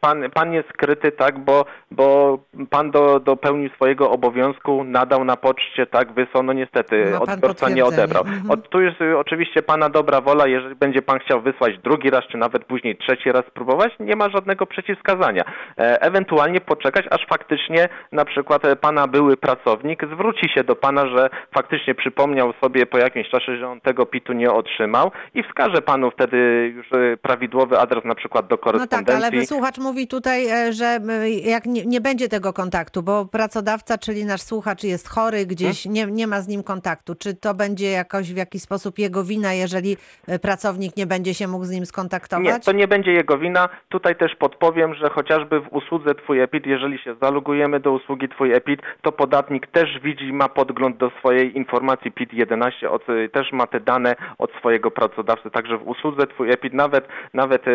[0.00, 2.38] pan, pan jest skryty, tak, bo, bo
[2.70, 8.22] pan do, dopełnił swojego obowiązku, nadał na poczcie, tak, wysłał, no niestety odbiorca nie odebrał.
[8.22, 8.50] Mhm.
[8.50, 12.24] Od, tu jest y, oczywiście pana dobra wola, jeżeli będzie pan chciał wysłać drugi raz,
[12.24, 15.44] czy nawet później trzeci raz spróbować, nie ma żadnego przeciwwskazania.
[15.78, 17.88] E, ewentualnie poczekać, aż faktycznie
[18.18, 22.98] na przykład e, pana były pracownik zwróci się do pana, że faktycznie przypomniał sobie po
[22.98, 26.36] jakimś czasie, że on tego pitu nie otrzymał i wskaże panu wtedy
[26.76, 29.38] już e, prawidłowy adres na przykład do No tak, korespondencji.
[29.38, 30.98] ale słuchacz mówi tutaj, e, że
[31.44, 35.94] jak nie, nie będzie tego kontaktu, bo pracodawca, czyli nasz słuchacz jest chory gdzieś, Hmm?
[35.94, 37.14] nie, nie ma z nim kontaktu.
[37.14, 39.96] Czy to będzie jakoś w jakiś sposób jego wina, jeżeli
[40.42, 42.46] pracownik nie będzie się mógł z nim skontaktować?
[42.46, 43.68] Nie, to nie będzie jego wina.
[43.88, 48.52] Tutaj też podpowiem, że chociażby w usłudze Twój EPIT, jeżeli się zalogujemy do usługi Twój
[48.52, 53.66] EPIT, to podatnik też widzi, ma podgląd do swojej informacji PIT-11, od, y, też ma
[53.66, 55.50] te dane od swojego pracodawcy.
[55.50, 57.72] Także w usłudze Twój EPIT, nawet, nawet e,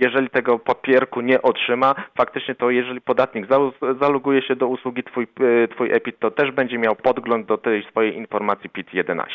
[0.00, 5.26] jeżeli tego papierku nie otrzyma, faktycznie to jeżeli podatnik za- zaloguje się do usługi Twój,
[5.64, 9.26] e, twój EPIT, to też będzie miał podgląd do tej swojej informacji PIT-11.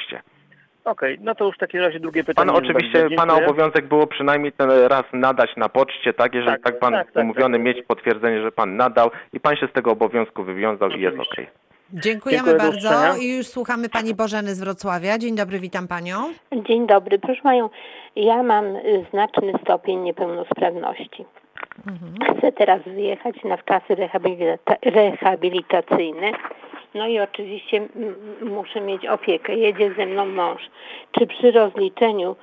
[0.86, 2.52] Okej, no to już w takim razie drugie Pan pytanie.
[2.52, 3.18] oczywiście, Dziękuję.
[3.18, 6.34] pana obowiązek było przynajmniej ten raz nadać na poczcie, tak?
[6.36, 7.66] Jeżeli Tak, tak, pan tak, tak, umówiony, tak.
[7.66, 11.34] mieć potwierdzenie, że pan nadał i pan się z tego obowiązku wywiązał i jest Oczywiście.
[11.42, 11.48] okej.
[11.94, 15.18] Dziękujemy Dziękuję, bardzo i już słuchamy pani Bożeny z Wrocławia.
[15.18, 16.16] Dzień dobry, witam panią.
[16.68, 17.20] Dzień dobry.
[17.20, 17.70] Proszę Panią,
[18.16, 21.26] ja mam y, znaczny stopień niepełnosprawności.
[22.38, 26.32] Chcę teraz wyjechać na wczasy rehabilita- rehabilitacyjne.
[26.96, 27.88] No i oczywiście
[28.42, 29.56] muszę mieć opiekę.
[29.56, 30.62] Jedzie ze mną mąż.
[31.12, 32.36] Czy przy rozliczeniu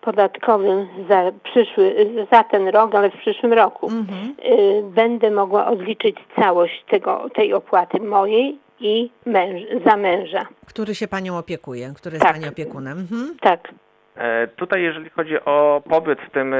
[0.00, 1.94] podatkowym za przyszły,
[2.32, 4.34] za ten rok, ale w przyszłym roku Mhm.
[4.60, 10.46] y, będę mogła odliczyć całość tego, tej opłaty mojej i męż, za męża.
[10.66, 12.32] Który się panią opiekuje, który jest Tak.
[12.34, 12.98] pani opiekunem.
[12.98, 13.36] Mhm.
[13.40, 13.68] Tak.
[14.16, 16.58] E, Tutaj jeżeli chodzi o pobyt w tym, e,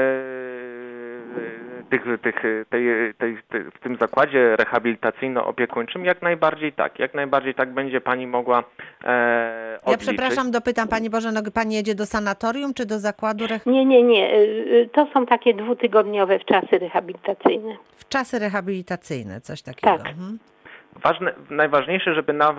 [1.89, 2.35] tych, tych,
[2.69, 2.85] tej,
[3.17, 6.99] tej, tej, w tym zakładzie rehabilitacyjno-opiekuńczym jak najbardziej tak.
[6.99, 8.63] Jak najbardziej tak będzie pani mogła
[9.05, 13.85] e, Ja przepraszam, dopytam pani Bożeno, pani jedzie do sanatorium czy do zakładu reh- Nie,
[13.85, 14.33] nie, nie.
[14.33, 17.75] y, y, To są takie dwutygodniowe wczasy rehabilitacyjne.
[17.95, 19.97] w czasy rehabilitacyjne, coś takiego.
[19.97, 20.07] Tak.
[20.07, 20.39] Mhm.
[21.03, 22.55] Ważne, najważniejsze, żeby na,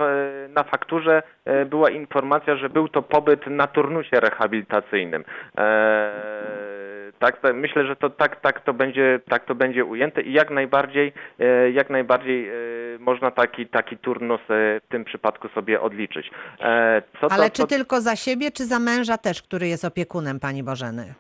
[0.49, 5.25] na fakturze e, była informacja, że był to pobyt na turnusie rehabilitacyjnym.
[5.59, 6.11] E,
[7.19, 11.13] tak, myślę, że to tak, tak, to będzie, tak to będzie ujęte i jak najbardziej,
[11.41, 12.53] e, jak najbardziej e,
[12.99, 16.31] można taki, taki turnus w tym przypadku sobie odliczyć.
[16.61, 19.85] E, co Ale to, czy co, tylko za siebie, czy za męża też, który jest
[19.85, 21.15] opiekunem pani Bożeny?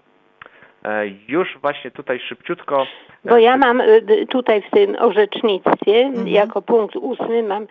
[1.28, 2.86] już właśnie tutaj szybciutko.
[3.24, 3.82] Bo ja mam
[4.30, 6.28] tutaj w tym orzecznictwie, Mhm.
[6.28, 7.66] jako punkt ósmy, mam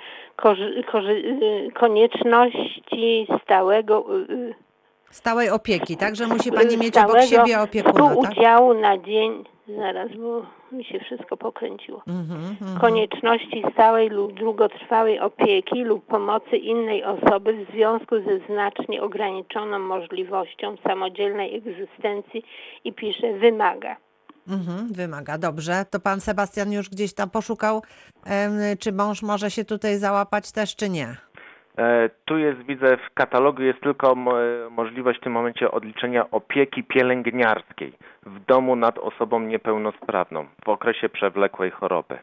[1.74, 4.06] konieczności stałego,
[5.14, 6.16] Stałej opieki, tak?
[6.16, 8.10] Że musi pani mieć obok siebie opiekuna, tak?
[8.10, 9.44] współudziału na dzień,
[9.78, 12.04] zaraz, bo mi się wszystko pokręciło.
[12.08, 12.80] Mhm, mhm.
[12.80, 20.76] Konieczności stałej lub długotrwałej opieki lub pomocy innej osoby w związku ze znacznie ograniczoną możliwością
[20.88, 22.46] samodzielnej egzystencji
[22.84, 23.96] i pisze wymaga.
[24.48, 25.86] Mhm, wymaga, dobrze.
[25.90, 27.82] To pan Sebastian już gdzieś tam poszukał,
[28.26, 31.16] em, czy mąż może się tutaj załapać też, czy nie?
[31.78, 34.36] E, Tu jest, widzę, w katalogu jest tylko mo-
[34.70, 37.94] możliwość w tym momencie odliczenia opieki pielęgniarskiej
[38.26, 42.18] w domu nad osobą niepełnosprawną w okresie przewlekłej choroby.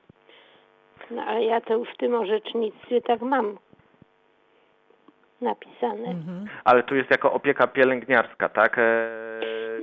[1.10, 3.56] No ale ja to w tym orzecznictwie tak mam
[5.40, 6.08] napisane.
[6.10, 6.46] Mhm.
[6.64, 8.78] Ale tu jest jako opieka pielęgniarska, tak?
[8.78, 9.30] E,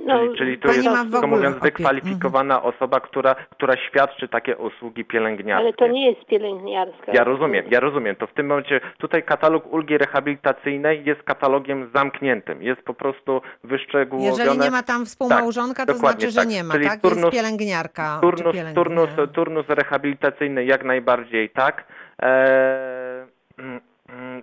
[0.06, 5.04] No, czyli, czyli to pani jest, krótko mówiąc, wykwalifikowana osoba, która, która świadczy takie usługi
[5.04, 5.64] pielęgniarskie.
[5.64, 7.12] Ale to nie jest pielęgniarska.
[7.12, 8.16] Ja rozumiem, ja rozumiem.
[8.16, 12.62] To w tym momencie tutaj katalog ulgi rehabilitacyjnej jest katalogiem zamkniętym.
[12.62, 14.44] Jest po prostu wyszczegółowione.
[14.44, 16.48] Jeżeli nie ma tam współmałżonka, to dokładnie znaczy, że tak.
[16.48, 17.00] nie ma, Czyli tak?
[17.00, 18.18] turnus- jest pielęgniarka.
[18.22, 21.84] Turnus, turnus, turnus rehabilitacyjny jak najbardziej tak.
[22.22, 23.26] E,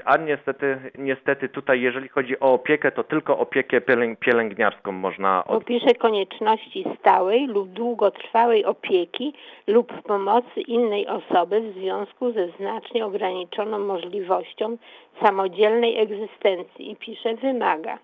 [0.06, 5.66] a niestety, niestety tutaj, jeżeli chodzi o opiekę, to tylko opiekę pielęg, pielęgniarską można od...
[5.66, 9.34] pisze konieczności stałej lub długotrwałej opieki
[9.68, 14.78] lub pomocy innej osoby w związku ze znacznie ograniczoną możliwością
[15.24, 18.00] samodzielnej egzystencji i pisze wymaga.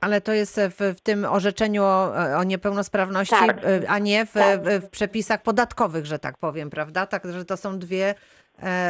[0.00, 3.64] Ale to jest w, w tym orzeczeniu o, o niepełnosprawności, Tak.
[3.64, 4.60] y, a nie w, Tak.
[4.62, 7.06] w, w przepisach podatkowych, że tak powiem, prawda?
[7.06, 8.14] Także to są dwie e,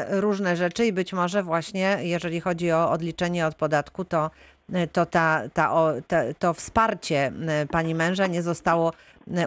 [0.08, 4.30] różne rzeczy i być może właśnie, jeżeli chodzi o odliczenie od podatku, to,
[4.74, 8.92] y, to, ta, ta, o, te, to wsparcie y, pani męża nie zostało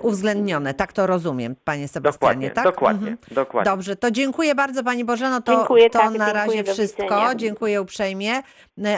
[0.01, 0.73] uwzględnione.
[0.73, 2.63] Tak to rozumiem, panie Sebastianie, Dokładnie, tak?
[2.63, 3.35] dokładnie, Mhm.
[3.35, 3.71] dokładnie.
[3.71, 5.41] Dobrze, to dziękuję bardzo Pani Bożeno.
[5.41, 7.03] To, Dziękuję, to tak, na dziękuję, razie wszystko.
[7.03, 7.35] widzenia.
[7.35, 8.41] Dziękuję uprzejmie.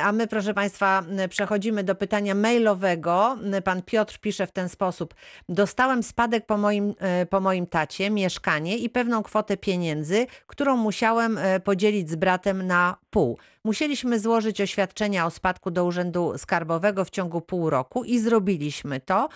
[0.03, 3.37] A my, proszę Państwa, przechodzimy do pytania mailowego.
[3.63, 5.13] Pan Piotr pisze w ten sposób.
[5.49, 11.37] Dostałem spadek po moim, e, po moim tacie, mieszkanie i pewną kwotę pieniędzy, którą musiałem
[11.37, 13.37] e, podzielić z bratem na pół.
[13.63, 19.29] Musieliśmy złożyć oświadczenia o spadku do Urzędu Skarbowego w ciągu pół roku i zrobiliśmy to.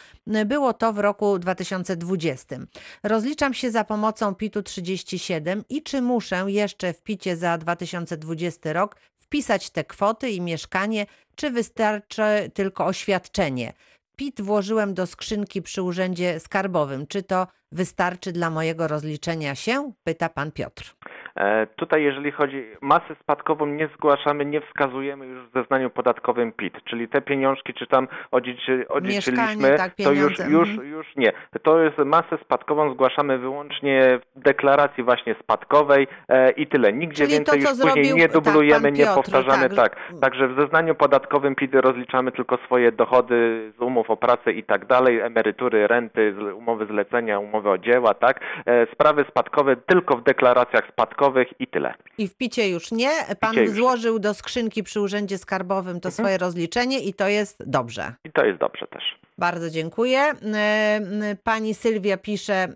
[0.45, 2.55] Było to w roku 2020.
[3.03, 8.95] Rozliczam się za pomocą PIT-u 37 i czy muszę jeszcze w PIT-ie za 2020 rok
[9.19, 13.73] wpisać te kwoty i mieszkanie, czy wystarczy tylko oświadczenie?
[14.15, 17.07] PIT włożyłem do skrzynki przy Urzędzie Skarbowym.
[17.07, 19.91] Czy to wystarczy dla mojego rozliczenia się?
[20.03, 20.95] Pyta pan Piotr.
[21.39, 26.73] E, Tutaj, jeżeli chodzi masę spadkową, nie zgłaszamy, nie wskazujemy już w zeznaniu podatkowym PIT,
[26.85, 30.87] czyli te pieniążki, czy tam odziedziczy, odziedziczyliśmy, tak, to już, pieniądze, już, mhm.
[30.89, 31.31] już nie.
[31.63, 36.93] To jest masę spadkową zgłaszamy wyłącznie w deklaracji właśnie spadkowej e, i tyle.
[36.93, 39.69] Nigdzie Czyli to, więcej co już później zrobił, nie tak, dublujemy, nie Piotr, powtarzamy.
[39.69, 44.17] tak, Tak, że- Także w zeznaniu podatkowym PIT rozliczamy tylko swoje dochody z umów o
[44.17, 48.39] pracę i tak dalej, emerytury, renty, umowy zlecenia, umowy o dzieła, tak.
[48.65, 51.28] E, Sprawy spadkowe tylko w deklaracjach spadkowych
[51.59, 51.93] i tyle.
[52.17, 53.11] I w picie już nie.
[53.39, 57.69] Pan Picie już złożył do skrzynki przy Urzędzie Skarbowym to swoje rozliczenie i to jest
[57.69, 58.13] dobrze.
[58.23, 59.03] I to jest dobrze też.
[59.39, 60.19] Bardzo dziękuję.
[60.19, 62.69] E, Pani Sylwia pisze e,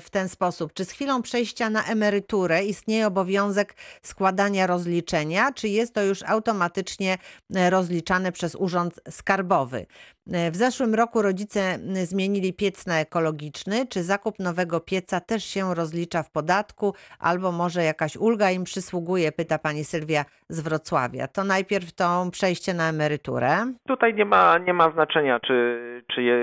[0.00, 0.72] w ten sposób.
[0.72, 7.18] Czy z chwilą przejścia na emeryturę istnieje obowiązek składania rozliczenia, czy jest to już automatycznie
[7.54, 9.86] e, rozliczane przez Urząd Skarbowy?
[10.26, 13.86] W zeszłym roku rodzice zmienili piec na ekologiczny.
[13.86, 19.32] Czy zakup nowego pieca też się rozlicza w podatku, albo może jakaś ulga im przysługuje,
[19.32, 21.28] pyta pani Sylwia z Wrocławia.
[21.28, 23.50] To najpierw to przejście na emeryturę.
[23.88, 25.80] Tutaj nie ma, nie ma znaczenia, czy
[26.14, 26.36] czy, je,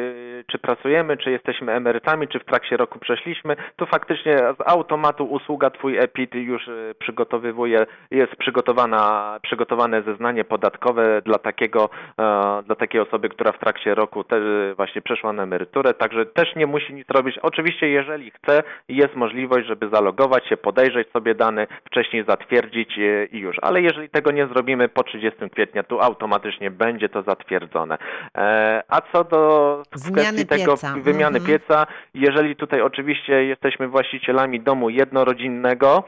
[0.48, 5.70] czy pracujemy, czy jesteśmy emerytami, czy w trakcie roku przeszliśmy, to faktycznie z automatu usługa
[5.70, 11.90] Twój EPIT już e, przygotowywuje, jest przygotowana, przygotowane zeznanie podatkowe dla takiego,
[12.20, 14.44] e, dla takiej osoby, która w trakcie roku też
[14.76, 17.38] właśnie przeszła na emeryturę, także też nie musi nic robić.
[17.42, 23.38] Oczywiście jeżeli chce, jest możliwość, żeby zalogować się, podejrzeć sobie dane, wcześniej zatwierdzić je i
[23.38, 23.58] już.
[23.62, 27.98] Ale jeżeli tego nie zrobimy po 30 kwietnia, to automatycznie będzie to zatwierdzone.
[28.38, 29.84] E, A co do
[30.14, 31.46] kwestii tego wymiany Mhm.
[31.46, 36.04] pieca, jeżeli tutaj oczywiście jesteśmy właścicielami domu jednorodzinnego,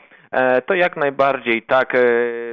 [0.65, 1.99] to jak najbardziej tak e,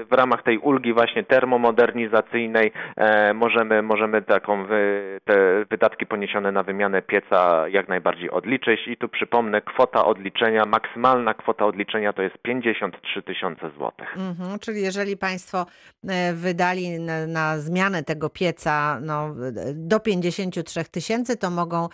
[0.04, 6.62] w ramach tej ulgi właśnie termomodernizacyjnej e, możemy, możemy taką wy, te wydatki poniesione na
[6.62, 12.38] wymianę pieca jak najbardziej odliczyć i tu przypomnę kwota odliczenia, maksymalna kwota odliczenia to jest
[12.38, 14.16] 53 tysiące złotych.
[14.16, 15.66] Mhm, czyli jeżeli Państwo
[16.08, 19.34] e, wydali na, na zmianę tego pieca no,
[19.74, 21.88] do 53 tysięcy, to mogą e,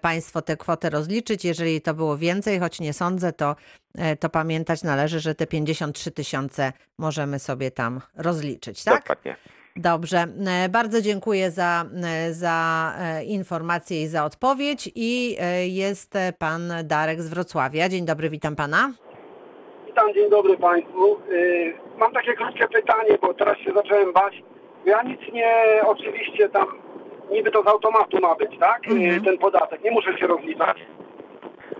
[0.00, 1.44] Państwo tę kwotę rozliczyć.
[1.44, 3.56] Jeżeli to było więcej, choć nie sądzę, to,
[3.98, 9.02] e, to pamiętać należy, że te 53 tysiące możemy sobie tam rozliczyć, tak?
[9.02, 9.36] Dokładnie.
[9.76, 10.24] Dobrze,
[10.64, 14.90] e, bardzo dziękuję za, e, za e, informację i za odpowiedź.
[14.94, 17.88] I e, jest e, Pan Darek z Wrocławia.
[17.88, 18.92] Dzień dobry, witam Pana.
[19.86, 21.16] Witam, dzień dobry Państwu.
[21.98, 24.42] Mam takie krótkie pytanie, bo teraz się zacząłem bać.
[24.84, 25.54] Ja nic nie,
[25.86, 26.66] oczywiście tam,
[27.30, 28.86] niby to z automatu ma być, tak?
[28.88, 29.24] Y, Mhm.
[29.24, 30.78] Ten podatek, nie muszę się rozliczać.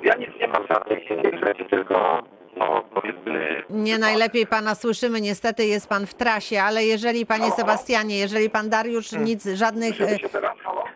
[0.03, 2.23] Ja nic nie mam żadnych innych rzeczy, tylko
[2.57, 3.63] no, powiedzmy...
[3.71, 8.71] Nie najlepiej pana słyszymy, niestety jest pan w trasie, ale jeżeli panie Sebastianie, jeżeli pan
[8.71, 10.01] Dariusz nic, żadnych.
[10.01, 10.07] E?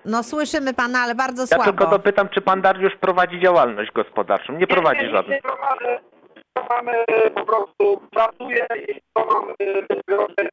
[0.05, 1.65] No słyszymy pana, ale bardzo Ja słabo.
[1.65, 4.53] tylko dopytam, czy pan Dariusz prowadzi działalność gospodarczą?
[4.53, 5.37] Nie prowadzi nie, nie, żadnej.
[5.37, 6.01] Nie prowadzę,
[6.55, 10.49] to mamy po prostu, pracuję i to mam y, grosze.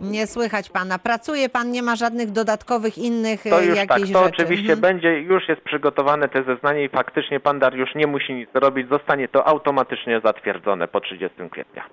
[0.00, 0.98] Nie słychać pana.
[0.98, 4.34] Pracuje pan, nie ma żadnych dodatkowych innych To e, już tak, jakichś to rzeczy.
[4.42, 4.80] oczywiście Mhm.
[4.80, 9.28] będzie, już jest przygotowane te zeznanie i faktycznie pan Dariusz nie musi nic robić, zostanie
[9.28, 11.84] to automatycznie zatwierdzone po 30 kwietnia.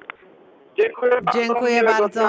[0.77, 1.39] Dziękuję bardzo.
[1.39, 2.21] Dziękuję bardzo.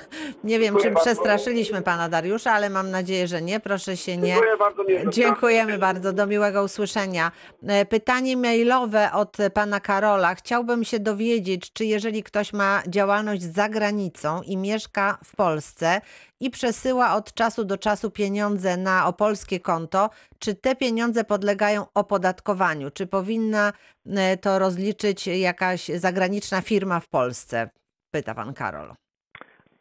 [0.44, 1.10] Nie wiem, Dziękuję bardzo.
[1.10, 3.60] przestraszyliśmy pana Dariusza, ale mam nadzieję, że nie.
[3.60, 4.28] Proszę się nie.
[4.32, 4.84] Dziękuję bardzo.
[4.84, 5.10] miłego dnia.
[5.12, 7.32] Dziękujemy bardzo, do miłego usłyszenia.
[7.68, 10.34] E, Pytanie mailowe od pana Karola.
[10.34, 16.00] Chciałbym się dowiedzieć, czy jeżeli ktoś ma działalność za granicą i mieszka w Polsce
[16.40, 22.90] i przesyła od czasu do czasu pieniądze na opolskie konto, czy te pieniądze podlegają opodatkowaniu?
[22.90, 23.72] Czy powinna
[24.06, 27.70] e, to rozliczyć jakaś zagraniczna firma w Polsce?
[28.12, 28.94] Pyta pan Karol.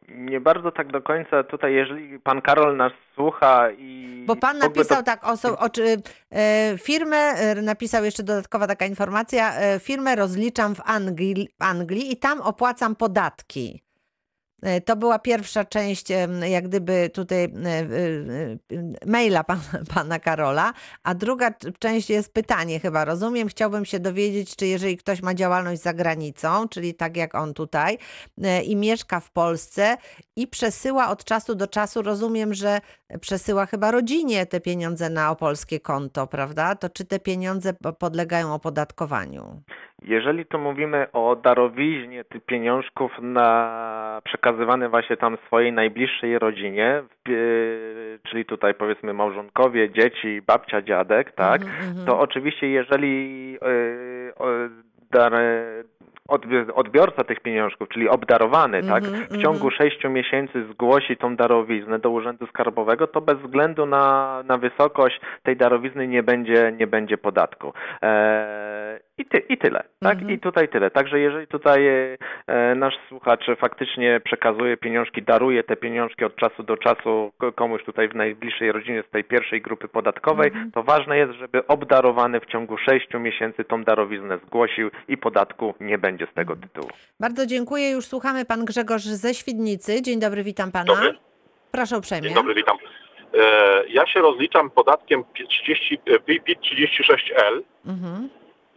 [0.09, 4.23] Nie bardzo tak do końca tutaj, jeżeli pan Karol nas słucha i...
[4.27, 5.97] Bo pan napisał to- tak, oso, o, czy,
[6.31, 12.17] e, firmę, e, napisał jeszcze dodatkowa taka informacja, e, firmę rozliczam w Anglii, Anglii i
[12.17, 13.83] tam opłacam podatki.
[14.61, 16.05] E, To była pierwsza część,
[16.49, 17.87] jak gdyby tutaj e, e,
[19.05, 19.61] maila pana,
[19.95, 23.47] pana Karola, a druga część jest pytanie chyba, rozumiem.
[23.47, 27.97] Chciałbym się dowiedzieć, czy jeżeli ktoś ma działalność za granicą, czyli tak jak on tutaj,
[28.65, 29.97] i mieszka w Polsce
[30.35, 32.81] i przesyła od czasu do czasu, rozumiem, że
[33.21, 36.75] przesyła chyba rodzinie te pieniądze na opolskie konto, prawda?
[36.75, 39.61] To czy te pieniądze po- podlegają opodatkowaniu?
[40.01, 47.03] Jeżeli tu mówimy o darowiźnie tych pieniążków na przekazywane właśnie tam swojej najbliższej rodzinie,
[48.23, 52.05] czyli tutaj powiedzmy małżonkowie, dzieci, babcia, dziadek, tak, Mhm, mhm.
[52.05, 53.57] to oczywiście jeżeli
[54.39, 54.45] o,
[55.11, 55.33] dar,
[56.75, 59.71] odbiorca tych pieniążków, czyli obdarowany, tak, Mhm, w ciągu mhm.
[59.71, 65.57] sześciu miesięcy zgłosi tą darowiznę do Urzędu Skarbowego, to bez względu na, na wysokość tej
[65.57, 67.73] darowizny nie będzie, nie będzie podatku.
[68.01, 70.13] Eee, i, ty, I tyle, tak?
[70.13, 70.31] Mhm.
[70.31, 70.91] I tutaj tyle.
[70.91, 71.87] Także jeżeli tutaj
[72.47, 77.83] e, nasz słuchacz faktycznie przekazuje pieniążki, daruje te pieniążki od czasu do czasu ko- komuś
[77.83, 80.71] tutaj w najbliższej rodzinie z tej pierwszej grupy podatkowej, Mhm.
[80.71, 85.97] to ważne jest, żeby obdarowany w ciągu sześciu miesięcy tą darowiznę zgłosił i podatku nie
[85.97, 86.89] będzie z tego tytułu.
[87.19, 87.89] Bardzo dziękuję.
[87.89, 90.01] Już słuchamy pan Grzegorz ze Świdnicy.
[90.01, 90.95] Dzień dobry, witam pana.
[90.95, 91.17] Dobry.
[91.71, 92.27] Proszę uprzejmie.
[92.27, 92.77] Dzień dobry, witam.
[93.33, 97.61] E, ja się rozliczam podatkiem 30, e, PIT 36L.
[97.85, 98.29] Mhm.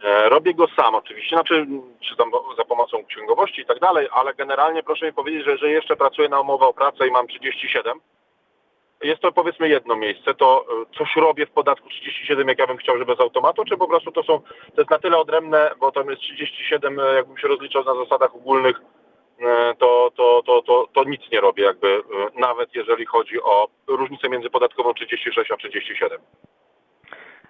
[0.03, 1.67] E, robię go sam oczywiście, znaczy
[2.09, 5.69] czy tam za pomocą księgowości i tak dalej, ale generalnie proszę mi powiedzieć, że, że
[5.69, 7.99] jeszcze pracuję na umowę o pracę i mam 37.
[9.03, 12.77] Jest to powiedzmy jedno miejsce, to e, coś robię w podatku 37, jak ja bym
[12.77, 14.39] chciał, żeby z automatu, czy po prostu to są,
[14.75, 18.35] to jest na tyle odrębne, bo tam jest 37, e, jakbym się rozliczał na zasadach
[18.35, 18.81] ogólnych,
[19.39, 22.01] e, to, to, to, to, to nic nie robię jakby,
[22.35, 26.19] nawet jeżeli chodzi o różnicę między podatkową 36 a 37.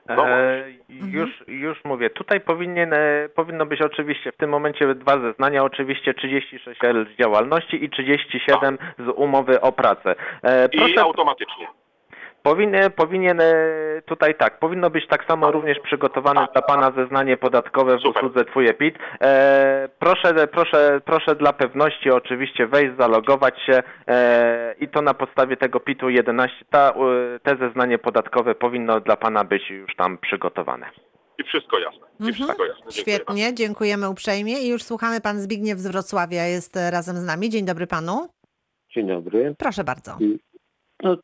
[0.10, 5.20] No E, już, już mówię, tutaj powinien, e, powinno być oczywiście w tym momencie dwa
[5.20, 10.16] zeznania, oczywiście 36L z działalności i 37 z umowy o pracę.
[10.44, 11.68] E, I proszę, automatycznie.
[12.50, 13.42] Powinien, powinien
[14.06, 18.68] tutaj tak, powinno być tak samo również przygotowane dla Pana zeznanie podatkowe w usłudze Twój
[18.68, 18.96] EPIT.
[19.22, 25.58] E, proszę, proszę, proszę dla pewności oczywiście wejść, zalogować się e, i to na podstawie
[25.58, 30.86] tego PIT-u 11, ta, e, te zeznanie podatkowe powinno dla Pana być już tam przygotowane.
[31.40, 32.08] I wszystko jasne.
[32.20, 32.34] I Mhm.
[32.34, 32.82] wszystko jasne.
[32.90, 33.32] Dziękuję bardzo.
[33.32, 35.22] Świetnie, dziękujemy uprzejmie i już słuchamy.
[35.22, 37.50] Pan Zbigniew z Wrocławia jest e, razem z nami.
[37.50, 38.28] Dzień dobry panu.
[38.96, 39.56] Dzień dobry.
[39.60, 40.18] Proszę bardzo.
[41.04, 41.18] No,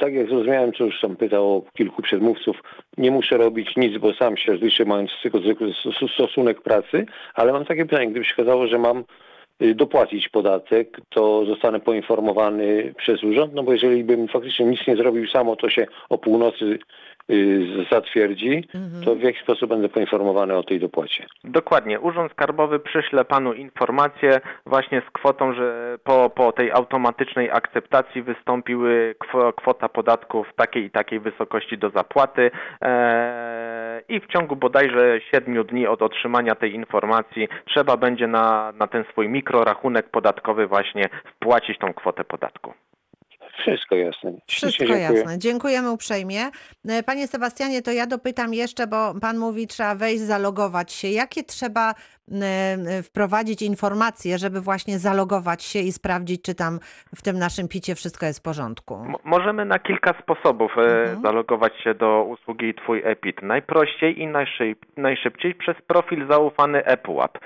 [0.00, 2.56] tak jak zrozumiałem, co już tam pytało kilku przedmówców,
[2.98, 7.52] nie muszę robić nic, bo sam się rozliczę, mając tylko zwykły st- stosunek pracy, ale
[7.52, 9.04] mam takie pytanie, gdyby się okazało, że mam
[9.62, 14.96] y, dopłacić podatek, to zostanę poinformowany przez urząd, no bo jeżeli bym faktycznie nic nie
[14.96, 16.78] zrobił samo, to się o północy
[17.92, 18.68] zatwierdzi,
[19.04, 21.26] to w jaki sposób będę poinformowany o tej dopłacie?
[21.44, 22.00] Dokładnie.
[22.00, 29.14] Urząd Skarbowy przyśle panu informację właśnie z kwotą, że po, po tej automatycznej akceptacji wystąpiły
[29.18, 32.50] kwo- kwota podatku w takiej i takiej wysokości do zapłaty
[32.80, 38.86] eee, i w ciągu bodajże 7 dni od otrzymania tej informacji trzeba będzie na, na
[38.86, 42.74] ten swój mikrorachunek podatkowy właśnie wpłacić tą kwotę podatku.
[43.60, 44.32] Wszystko jasne.
[44.46, 45.00] Wszystko Dziękuję.
[45.00, 45.38] jasne.
[45.38, 46.40] Dziękujemy uprzejmie.
[46.88, 51.08] E, Panie Sebastianie, to ja dopytam jeszcze, bo pan mówi, trzeba wejść, zalogować się.
[51.08, 51.90] Jakie trzeba
[52.32, 56.78] e, wprowadzić informacje, żeby właśnie zalogować się i sprawdzić, czy tam
[57.16, 58.94] w tym naszym picie wszystko jest w porządku?
[58.94, 63.42] M- Możemy na kilka sposobów e, zalogować się do usługi Twój EPIT.
[63.42, 67.38] Najprościej i najszyb, najszybciej przez profil zaufany ePUAP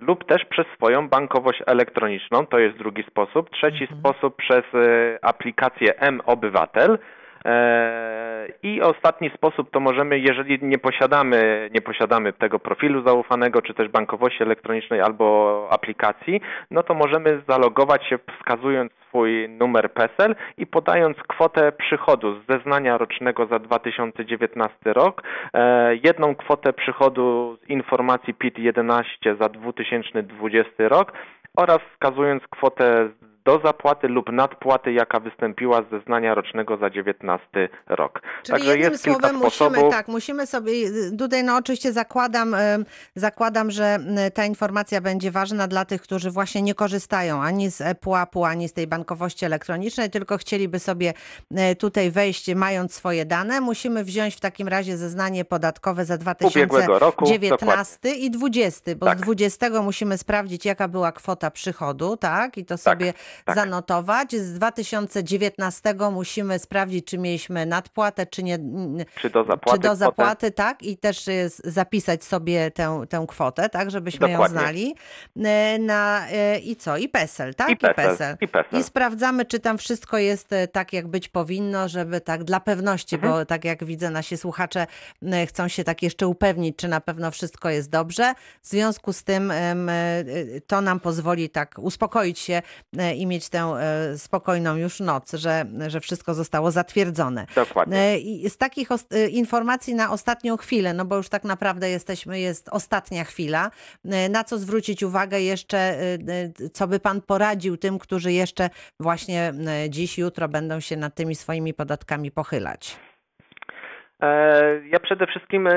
[0.00, 3.50] lub też przez swoją bankowość elektroniczną, to jest drugi sposób.
[3.50, 6.98] Trzeci sposób przez e, aplikację M-Obywatel.
[7.44, 13.74] E, I ostatni sposób to możemy, jeżeli nie posiadamy, nie posiadamy tego profilu zaufanego, czy
[13.74, 16.40] też bankowości elektronicznej albo aplikacji,
[16.70, 22.98] no to możemy zalogować się wskazując swój numer PESEL i podając kwotę przychodu z zeznania
[22.98, 25.22] rocznego za 2019 rok,
[25.54, 29.04] e, jedną kwotę przychodu z informacji PIT-11
[29.40, 31.12] za 2020 rok
[31.56, 33.08] oraz wskazując kwotę
[33.44, 38.22] do zapłaty lub nadpłaty, jaka wystąpiła z zeznania rocznego za 19 rok.
[38.42, 39.92] Czyli Także jednym jest kilka słowem musimy, sposobów.
[39.92, 40.72] tak, musimy sobie,
[41.18, 42.56] tutaj no oczywiście zakładam,
[43.14, 43.98] zakładam, że
[44.34, 48.72] ta informacja będzie ważna dla tych, którzy właśnie nie korzystają ani z ePUAP-u, ani z
[48.72, 51.12] tej bankowości elektronicznej, tylko chcieliby sobie
[51.54, 53.60] e, tutaj wejść, mając swoje dane.
[53.60, 59.18] Musimy wziąć w takim razie zeznanie podatkowe za Ubiegłego roku, 2019 i 20, bo Tak.
[59.18, 62.58] z 20 musimy sprawdzić, jaka była kwota przychodu, tak?
[62.58, 63.12] I to sobie
[63.44, 63.56] tak.
[63.56, 64.36] zanotować.
[64.36, 68.58] Z 2019 musimy sprawdzić, czy mieliśmy nadpłatę, czy nie.
[69.20, 69.96] Czy do zapłaty Czy do kwotę?
[69.96, 70.82] zapłaty, tak?
[70.82, 73.90] I też y, zapisać sobie tę, tę kwotę, tak?
[73.90, 74.56] Żebyśmy Dokładnie.
[74.56, 74.94] ją znali.
[75.80, 76.96] Na, e, I co?
[76.96, 77.70] I PESEL, tak?
[77.70, 78.80] I PESEL, i PESEL.
[78.80, 83.14] I sprawdzamy, czy tam wszystko jest e, tak, jak być powinno, żeby tak dla pewności,
[83.16, 83.32] Mhm.
[83.32, 84.86] bo tak jak widzę, nasi słuchacze
[85.48, 88.34] chcą się tak jeszcze upewnić, czy na pewno wszystko jest dobrze.
[88.62, 89.52] W związku z tym
[90.66, 92.62] to nam pozwoli tak uspokoić się
[92.98, 97.46] e, i mieć tę e, spokojną już noc, że, że wszystko zostało zatwierdzone.
[97.54, 97.96] Dokładnie.
[97.98, 102.40] E, I z takich e, informacji na ostatnią chwilę, no bo już tak naprawdę jesteśmy,
[102.40, 103.70] jest ostatnia chwila,
[104.30, 105.94] na co zwrócić uwagę jeszcze,
[106.72, 108.70] co by Pan poradził tym, którzy jeszcze
[109.00, 109.52] właśnie
[109.88, 112.96] dziś, jutro będą się nad tymi swoimi podatkami pochylać?
[114.84, 115.68] Ja przede wszystkim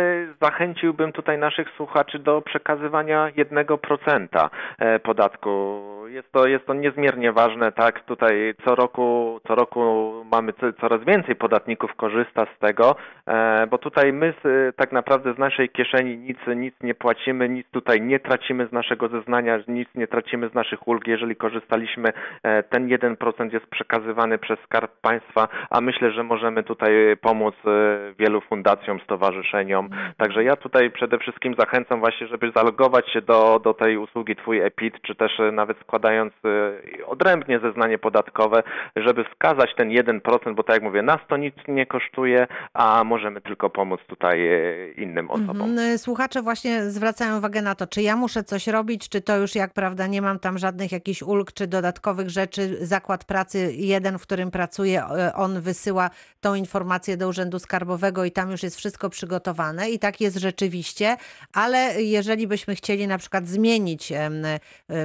[0.42, 5.82] zachęciłbym tutaj naszych słuchaczy do przekazywania 1% e, podatku.
[6.08, 8.04] Jest to, jest to niezmiernie ważne, tak?
[8.04, 12.96] Tutaj co roku, co roku mamy co- coraz więcej podatników korzysta z tego,
[13.28, 14.34] e, bo tutaj my
[14.76, 19.08] tak naprawdę z naszej kieszeni nic, nic nie płacimy, nic tutaj nie tracimy z naszego
[19.08, 21.08] zeznania, nic nie tracimy z naszych ulg.
[21.08, 26.92] Jeżeli korzystaliśmy, e, ten 1% jest przekazywany przez Skarb Państwa, a myślę, że możemy tutaj
[27.22, 29.90] pomóc e, wielu fundacjom, stowarzyszeniom.
[30.18, 34.60] Także ja tutaj przede wszystkim zachęcam właśnie, żeby zalogować się do, do tej usługi Twój
[34.60, 38.64] EPIT, czy też nawet składając e, odrębnie zeznanie podatkowe,
[38.96, 43.42] żeby wskazać ten 1%, bo tak jak mówię, nas to nic nie kosztuje, a możemy
[43.42, 45.62] tylko pomóc tutaj e, innym osobom.
[45.62, 45.98] Mhm.
[45.98, 49.74] Słuchacze właśnie zwracają uwagę na to, czy ja muszę coś robić, czy to już jak
[49.74, 52.86] prawda nie mam tam żadnych jakichś ulg czy dodatkowych rzeczy.
[52.86, 55.04] Zakład pracy jeden, w którym pracuję,
[55.36, 56.10] on wysyła
[56.42, 61.18] tą informację do Urzędu Skarbowego i tam już jest wszystko przygotowane i tak jest rzeczywiście,
[61.54, 64.14] ale jeżeli byśmy chcieli na przykład zmienić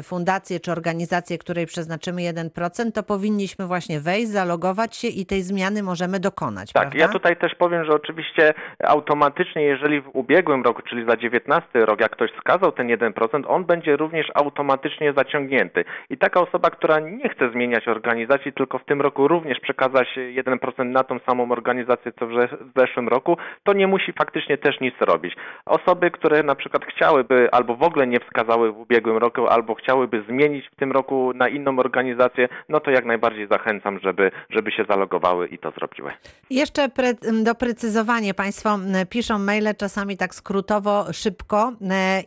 [0.03, 0.79] fundację czy organizację,
[1.40, 6.82] której przeznaczymy 1%, to powinniśmy właśnie wejść, zalogować się i tej zmiany możemy dokonać, Tak,
[6.82, 6.98] prawda?
[6.98, 8.54] ja tutaj też powiem, że oczywiście
[8.84, 13.64] automatycznie, jeżeli w ubiegłym roku, czyli za 19 rok, jak ktoś skazał ten 1%, on
[13.64, 15.84] będzie również automatycznie zaciągnięty.
[16.10, 20.86] I taka osoba, która nie chce zmieniać organizacji, tylko w tym roku również przekazać 1%
[20.86, 22.32] na tą samą organizację, co w
[22.76, 25.34] zeszłym roku, to nie musi faktycznie też nic robić.
[25.66, 30.22] Osoby, które na przykład chciałyby albo w ogóle nie wskazały w ubiegłym roku, albo chciałyby
[30.28, 34.84] zmienić w tym roku na inną organizację, no to jak najbardziej zachęcam, żeby, żeby się
[34.88, 36.12] zalogowały i to zrobiły.
[36.50, 38.34] Jeszcze pre, doprecyzowanie.
[38.34, 38.78] Państwo
[39.10, 41.72] piszą maile czasami tak skrótowo, szybko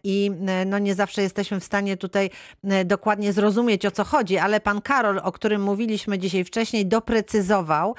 [0.04, 0.32] i
[0.66, 2.30] no nie zawsze jesteśmy w stanie tutaj
[2.86, 7.96] dokładnie zrozumieć o co chodzi, ale pan Karol, o którym mówiliśmy dzisiaj wcześniej, doprecyzował,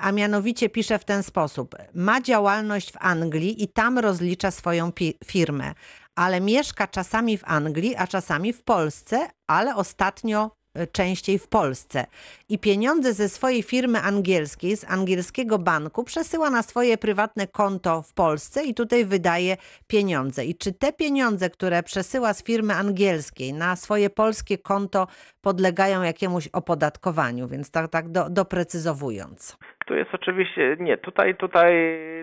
[0.00, 1.74] a mianowicie pisze w ten sposób.
[1.94, 4.90] Ma działalność w Anglii i tam rozlicza swoją
[5.24, 5.74] firmę,
[6.14, 12.06] ale mieszka czasami w Anglii, a czasami w Polsce, ale ostatnio e, częściej w Polsce.
[12.48, 18.12] I pieniądze ze swojej firmy angielskiej, z angielskiego banku, przesyła na swoje prywatne konto w
[18.12, 19.56] Polsce i tutaj wydaje
[19.86, 20.44] pieniądze.
[20.44, 25.06] I czy te pieniądze, które przesyła z firmy angielskiej na swoje polskie konto,
[25.40, 27.48] podlegają jakiemuś opodatkowaniu?
[27.48, 29.56] Więc tak, tak do, doprecyzowując.
[29.86, 31.72] Tu jest oczywiście, nie, tutaj, tutaj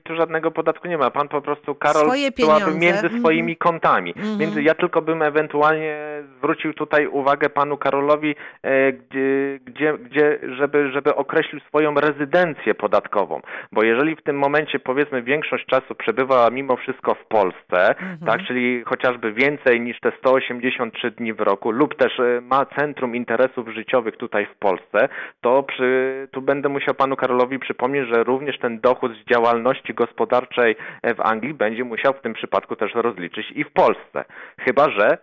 [0.03, 1.11] tu żadnego podatku nie ma.
[1.11, 2.79] Pan po prostu, Karol, Swoje byłaby pieniądze.
[2.85, 3.21] między Mhm.
[3.21, 4.13] swoimi kontami.
[4.17, 4.37] Mhm.
[4.37, 5.97] Więc ja tylko bym ewentualnie
[6.37, 13.41] zwrócił tutaj uwagę panu Karolowi, e, gdzie, gdzie, gdzie żeby, żeby określił swoją rezydencję podatkową.
[13.71, 18.17] Bo jeżeli w tym momencie, powiedzmy, większość czasu przebywa mimo wszystko w Polsce, Mhm.
[18.25, 23.15] tak, czyli chociażby więcej niż te 183 dni w roku, lub też e, ma centrum
[23.15, 25.09] interesów życiowych tutaj w Polsce,
[25.41, 30.75] to przy, tu będę musiał panu Karolowi przypomnieć, że również ten dochód z działalności gospodarczej
[31.03, 34.25] w Anglii będzie musiał w tym przypadku też rozliczyć i w Polsce.
[34.59, 35.17] Chyba, że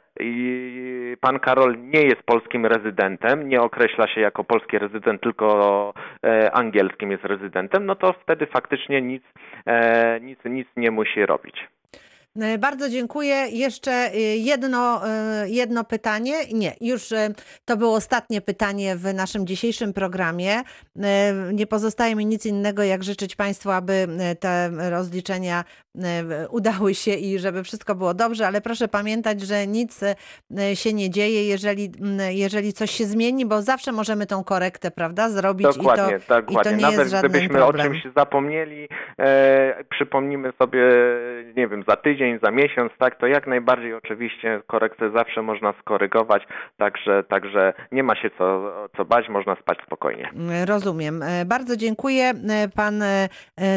[1.20, 5.94] pan Karol nie jest polskim rezydentem, nie określa się jako polski rezydent, tylko
[6.26, 9.22] e, angielskim jest rezydentem, no to wtedy faktycznie nic,
[9.66, 11.68] e, nic, nic nie musi robić.
[12.40, 13.34] E, Bardzo dziękuję.
[13.50, 16.34] Jeszcze e, jedno, e, jedno pytanie.
[16.52, 17.08] Nie, już
[17.64, 20.62] to było ostatnie pytanie w naszym dzisiejszym programie.
[21.52, 24.08] Nie pozostaje mi nic innego, jak życzyć Państwu, aby
[24.40, 25.64] te rozliczenia
[26.50, 31.10] udały się i żeby wszystko było dobrze, ale proszę pamiętać, że nic e, się nie
[31.10, 31.92] dzieje, jeżeli,
[32.28, 36.60] jeżeli coś się zmieni, bo zawsze możemy tą korektę, prawda, zrobić Dokładnie, i, to, dokładnie.
[36.60, 37.86] i to nie Nawet jest żaden gdybyśmy problem.
[37.86, 38.88] o czymś zapomnieli,
[39.18, 40.82] e, przypomnimy sobie,
[41.56, 46.42] nie wiem, za tydzień, za miesiąc, tak, to jak najbardziej oczywiście korektę zawsze można skorygować,
[46.76, 50.30] także, także nie ma się co, co bać, można spać spokojnie.
[50.66, 51.22] Rozumiem.
[51.22, 52.24] E, Bardzo dziękuję.
[52.24, 53.02] E, Pan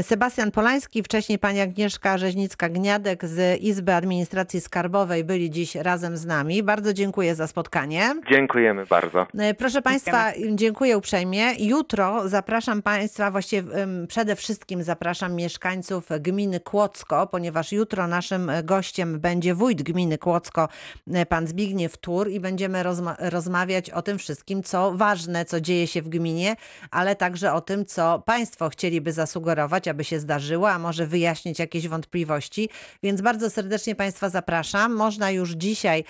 [0.01, 6.63] Sebastian Polański, wcześniej pani Agnieszka Rzeźnicka-Gniadek z Izby Administracji Skarbowej byli dziś razem z nami.
[6.63, 8.15] Bardzo dziękuję za spotkanie.
[8.31, 9.27] Dziękujemy bardzo.
[9.39, 11.53] E, Proszę Państwa, dziękuję uprzejmie.
[11.59, 13.63] Jutro zapraszam Państwa, właściwie
[14.07, 20.67] przede wszystkim zapraszam mieszkańców gminy Kłodzko, ponieważ jutro naszym e, gościem będzie wójt gminy Kłodzko,
[21.13, 25.87] e, pan Zbigniew Tur i będziemy rozma- rozmawiać o tym wszystkim, co ważne, co dzieje
[25.87, 26.55] się w gminie,
[26.91, 31.87] ale także o tym, co Państwo chcieliby zasugerować, aby się zdarzyło, a może wyjaśnić jakieś
[31.91, 32.69] wątpliwości.
[33.03, 34.95] Więc bardzo serdecznie Państwa zapraszam.
[34.95, 36.03] Można już dzisiaj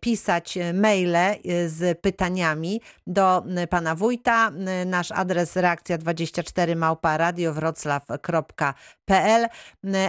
[0.00, 4.50] pisać e, maile e, z pytaniami do pana wójta.
[4.86, 8.74] Nasz adres reakcja24 małpa radiowroclaw.pl,
[9.16, 9.48] m,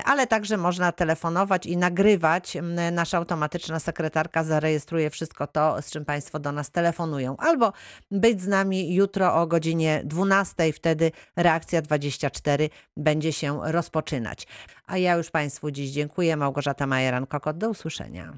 [0.05, 2.57] ale także można telefonować i nagrywać.
[2.91, 7.37] Nasza automatyczna sekretarka zarejestruje wszystko to, z czym Państwo do nas telefonują.
[7.37, 7.73] Albo
[8.11, 14.47] być z nami jutro o godzinie 12, wtedy reakcja 24 będzie się rozpoczynać.
[14.87, 16.37] A ja już Państwu dziś dziękuję.
[16.37, 18.33] Małgorzata Majeran-Kokot, do usłyszenia.